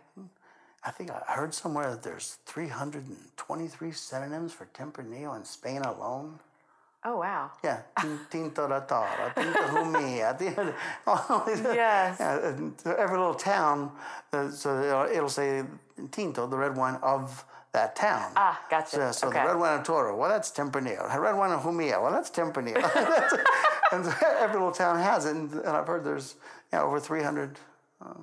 [0.84, 6.38] I think I heard somewhere that there's 323 synonyms for Tempranillo in Spain alone.
[7.04, 7.50] oh wow.
[7.64, 7.80] Yeah,
[8.30, 10.36] tinto da tara, tinto humia.
[10.38, 10.74] tin-
[11.06, 12.16] all these- Yes.
[12.20, 13.92] Yeah, every little town,
[14.32, 15.64] uh, so it'll, it'll say
[16.10, 18.32] tinto, the red wine of that town.
[18.36, 18.90] Ah, gotcha.
[18.90, 19.40] So, so Okay.
[19.40, 21.12] the red wine of Toro, well, that's Tempranillo.
[21.12, 22.76] The red wine of Humia, well, that's Tempranillo.
[23.92, 24.06] and
[24.38, 26.36] every little town has it, and, and I've heard there's
[26.72, 27.58] you know, over 300
[28.04, 28.14] Oh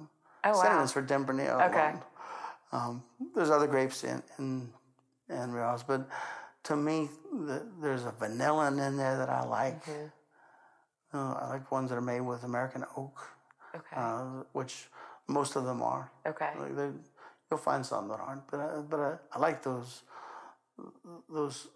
[0.45, 0.54] wow.
[0.54, 1.68] synonyms for Tempranillo.
[1.70, 1.80] Okay.
[1.80, 2.02] alone.
[2.72, 3.04] Um,
[3.36, 4.70] there's other grapes in in,
[5.30, 6.08] in Riojas, but
[6.66, 9.84] to me, the, there's a vanilla in there that I like.
[9.86, 11.18] Mm-hmm.
[11.18, 13.18] Uh, I like ones that are made with American oak,
[13.76, 13.95] Okay.
[13.95, 14.86] uh, which
[15.28, 16.12] most of them are.
[16.28, 16.52] okay.
[16.60, 16.76] Like
[17.50, 20.04] you'll find some that aren't, but I, but I, I like those
[21.30, 21.68] those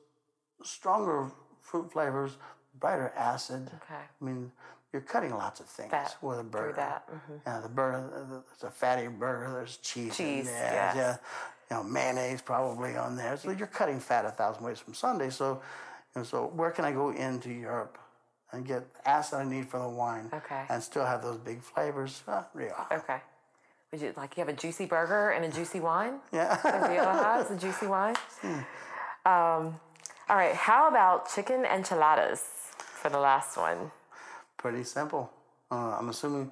[0.64, 1.30] stronger
[1.62, 2.38] fruit flavors,
[2.80, 3.70] brighter acid.
[3.84, 4.02] Okay.
[4.22, 4.52] I mean,
[4.92, 6.74] you're cutting lots of things That- with a burger.
[6.76, 7.10] That.
[7.10, 7.40] mhm.
[7.46, 9.52] Yeah, the burger, it's a fatty burger.
[9.54, 10.06] There's cheese.
[10.20, 10.96] in Cheese, there, yes.
[10.96, 11.18] Yeah,
[11.70, 13.36] you know, mayonnaise probably on there.
[13.38, 15.30] So you're cutting fat a thousand ways from Sunday.
[15.30, 15.62] So
[16.16, 17.98] And so, where can I go into Europe
[18.52, 20.64] and get acid I need for the wine, Okay.
[20.70, 22.22] and still have those big flavors?
[22.28, 22.44] Uh.
[22.92, 23.20] Okay.
[23.94, 26.16] Would you like you have a juicy burger and a juicy wine?
[26.34, 26.58] Yeah.
[26.64, 28.16] The Rioja is a juicy wine.
[29.26, 29.80] Um,
[30.28, 30.54] all right.
[30.54, 32.42] How about chicken enchiladas
[32.78, 33.90] for the last one?
[34.58, 35.32] Pretty simple.
[35.72, 36.52] Uh, I'm assuming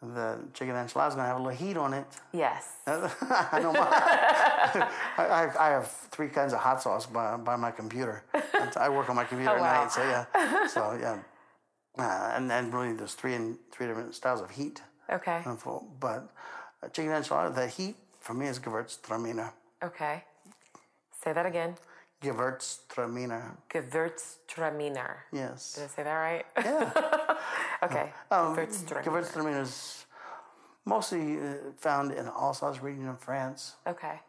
[0.00, 2.06] the chicken enchilada is going to have a little heat on it.
[2.32, 2.68] Yes.
[2.86, 4.88] I know my, I,
[5.18, 8.22] I, I have three kinds of hot sauce by, by my computer.
[8.76, 10.66] I work on my computer Oh, at night, so yeah.
[10.68, 11.18] So yeah.
[11.98, 14.80] Uh, and then really there's three and three different styles of heat.
[15.10, 15.42] Okay.
[15.98, 16.30] But
[16.82, 19.50] uh, chicken enchilada, the heat for me is Gewürztraminer.
[19.82, 20.24] Okay.
[21.22, 21.76] Say that again.
[22.22, 23.56] Gewürztraminer.
[23.68, 25.16] Gewürztraminer.
[25.32, 25.74] Yes.
[25.74, 26.44] Did I say that right?
[26.56, 27.36] Yeah.
[27.82, 28.12] Okay.
[28.30, 29.02] Um, Gewürztraminer.
[29.04, 30.06] Gewürztraminer is
[30.84, 33.74] mostly uh, found in Alsace region of France.
[33.86, 34.20] Okay.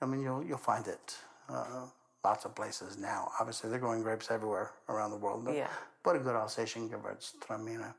[0.00, 1.14] I mean, you'll you'll find it
[1.50, 1.86] uh,
[2.24, 3.30] lots of places now.
[3.38, 5.44] Obviously, they're growing grapes everywhere around the world.
[5.44, 5.68] But, Yeah.
[6.02, 7.92] but a good Alsatian Gewürztraminer.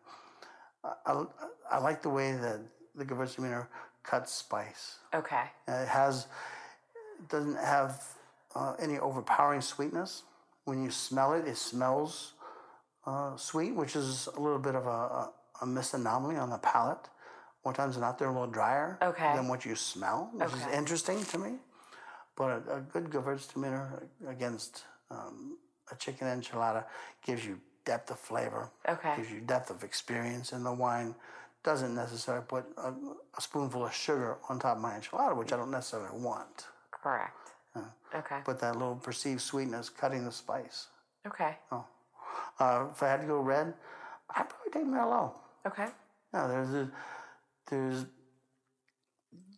[0.84, 1.26] I, I,
[1.72, 2.60] I like the way that
[2.96, 3.68] the Gewürztraminer
[4.04, 4.98] cuts spice.
[5.14, 5.46] Okay.
[5.68, 6.28] Uh, It has
[7.30, 8.04] doesn't have
[8.56, 10.24] uh, any overpowering sweetness.
[10.66, 12.34] When you smell it, it smells
[13.06, 15.32] uh, sweet, which is a little bit of a, a,
[15.62, 17.10] a missed anomaly on the palate.
[17.66, 19.34] More times than not, they're a little drier Okay.
[19.34, 21.54] than what you smell, which is interesting to me.
[22.36, 25.58] But a, a good Gewürztraminer against um,
[25.92, 26.84] a chicken enchilada
[27.26, 29.14] gives you depth of flavor, Okay.
[29.16, 31.16] gives you depth of experience in the wine.
[31.64, 32.90] Doesn't necessarily put a,
[33.38, 36.68] a spoonful of sugar on top of my enchilada, which I don't necessarily want.
[36.92, 37.44] Correct.
[38.16, 38.40] Okay.
[38.46, 40.88] But that little perceived sweetness cutting the spice.
[41.26, 41.58] Okay.
[41.72, 43.74] Uh, if I had to go red,
[44.30, 45.34] I'd probably take Merlot.
[45.66, 45.88] Okay.
[46.34, 46.92] No, there's a,
[47.70, 48.06] there's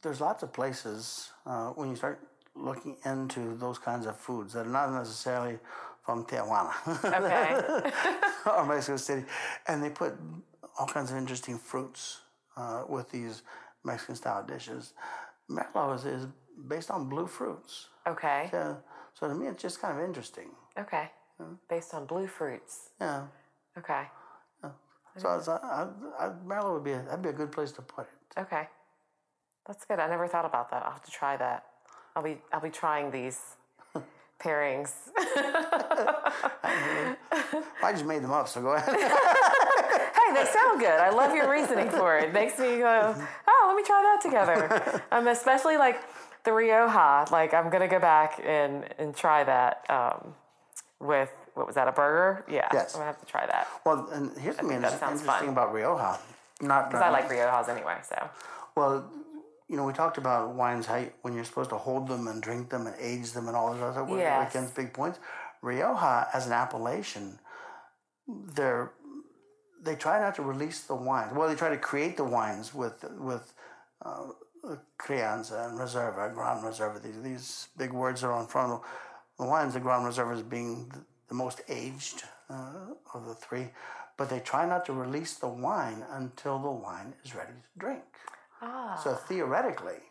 [0.02, 2.20] there's lots of places uh, when you start
[2.56, 5.58] looking into those kinds of foods that are not necessarily
[6.04, 6.72] from Tijuana
[7.04, 7.92] Okay.
[8.58, 9.26] or Mexico City,
[9.68, 10.14] and they put
[10.78, 12.22] all kinds of interesting fruits
[12.58, 13.44] uh, with these
[13.84, 14.94] Mexican style dishes.
[15.50, 16.28] Merlot is, is
[16.68, 18.50] based on blue fruits, Okay.
[18.54, 18.76] yeah.
[19.14, 20.50] So to me, it's just kind of interesting.
[20.78, 21.10] Okay.
[21.70, 22.90] Based on blue fruits.
[23.00, 23.24] Yeah.
[23.78, 24.04] Okay.
[25.18, 25.88] So I, was- I,
[26.20, 28.40] I, Merlot would be a, that'd be a good place to put it.
[28.42, 28.68] Okay.
[29.66, 30.00] That's good.
[30.00, 30.84] I never thought about that.
[30.86, 31.64] I'll have to try that.
[32.16, 33.40] I'll be I'll be trying these
[34.40, 34.92] pairings.
[37.84, 38.94] I just made them up, so go ahead.
[40.36, 41.00] hey, they sound good.
[41.00, 42.26] I love your reasoning for it.
[42.30, 43.16] It makes me go,
[43.48, 45.02] oh, let me try that together.
[45.12, 46.02] Um, especially like
[46.44, 47.26] the Rioja.
[47.32, 50.34] Like I'm gonna go back and and try that um,
[51.00, 52.44] with what was that a burger?
[52.50, 52.94] Yeah, Yes.
[52.96, 55.54] I'm gonna have to try that Well, and here's something that inter- sounds interesting fun.
[55.54, 56.20] about Rioja.
[56.62, 57.98] Not, because I like Riojas anyway.
[58.04, 58.30] So
[58.76, 59.10] Well,
[59.70, 62.42] you know, we talked about wines how you, when you're supposed to hold them and
[62.44, 64.48] drink them and age them and all those other Yes.
[64.54, 65.18] weekends big points.
[65.62, 67.40] Rioja, as an appellation,
[68.28, 68.92] they're
[69.86, 71.32] they try not to release the wines.
[71.34, 72.98] Well, they try to create the wines with
[73.30, 73.46] with
[74.04, 74.26] uh,
[75.00, 77.02] Crianza and Reserva, Grand Reserva.
[77.02, 78.82] These these big words are on front of
[79.40, 79.74] the wines.
[79.74, 83.68] The Grand Reserva is being the, the most aged uh, of the three,
[84.18, 88.04] but they try not to release the wine until the wine is ready to drink.
[88.62, 90.02] ah, So theoretically,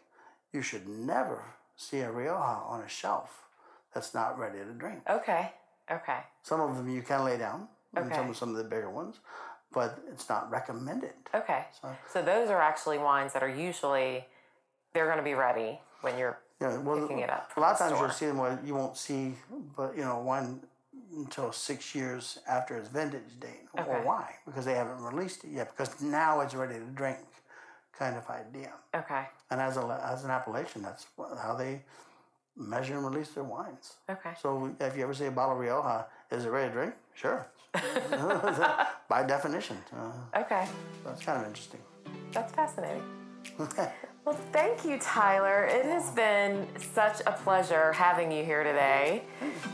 [0.52, 1.40] you should never
[1.76, 3.30] see a Rioja on a shelf
[3.92, 5.00] that's not ready to drink.
[5.18, 5.52] okay,
[5.90, 8.90] okay, Some of them you can lay down, and some of some of the bigger
[8.90, 9.16] ones,
[9.74, 11.12] but it's not recommended.
[11.34, 11.66] okay.
[11.82, 14.26] So- So those are actually wines that are usually
[14.92, 17.98] they're gonna be ready when you're Yeah, well, Picking it up a lot of times
[17.98, 19.36] you'll see them where you won't see,
[19.76, 20.62] but you know, wine
[21.12, 23.68] until six years after its vintage date.
[23.74, 24.04] Well, Okay.
[24.04, 24.36] why?
[24.46, 25.70] Because they haven't released it yet.
[25.76, 27.18] Because now it's ready to drink,
[27.92, 28.72] kind of idea.
[28.94, 31.06] okay, And as a as an appellation, that's
[31.42, 31.84] how they
[32.56, 33.96] measure and release their wines.
[34.08, 34.34] okay.
[34.40, 36.94] So if you ever see a bottle of Rioja, is it ready to drink?
[37.14, 37.46] Sure.
[39.08, 39.76] By definition.
[39.92, 40.66] Uh, Okay,
[41.04, 41.80] that's kind of interesting.
[42.32, 43.02] that's fascinating.
[43.60, 43.90] Okay.
[44.24, 45.64] Well, thank you, Tyler.
[45.66, 49.22] It has been such a pleasure having you here today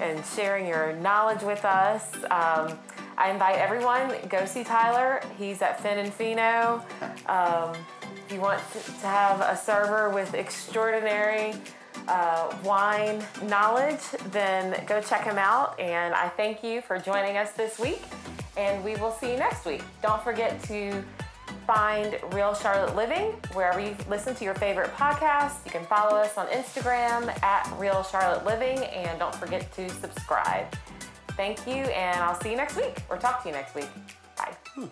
[0.01, 2.17] and sharing your knowledge with us.
[2.33, 2.77] Um,
[3.17, 5.21] I invite everyone go see Tyler.
[5.39, 6.83] He's at Fin and Fino.
[7.29, 7.77] Um,
[8.27, 8.61] if you want
[9.01, 11.55] to have a server with extraordinary
[12.11, 14.01] uh, wine knowledge,
[14.31, 15.79] then go check him out.
[15.79, 18.03] And I thank you for joining us this week.
[18.57, 19.83] And we will see you next week.
[20.03, 21.03] Don't forget to
[21.67, 25.65] find Real Charlotte Living wherever you listen to your favorite podcast.
[25.65, 30.67] You can follow us on Instagram at Real Charlotte Living and don't forget to subscribe.
[31.37, 33.89] Thank you, and I'll see you next week or talk to you next week.
[34.37, 34.89] Bye.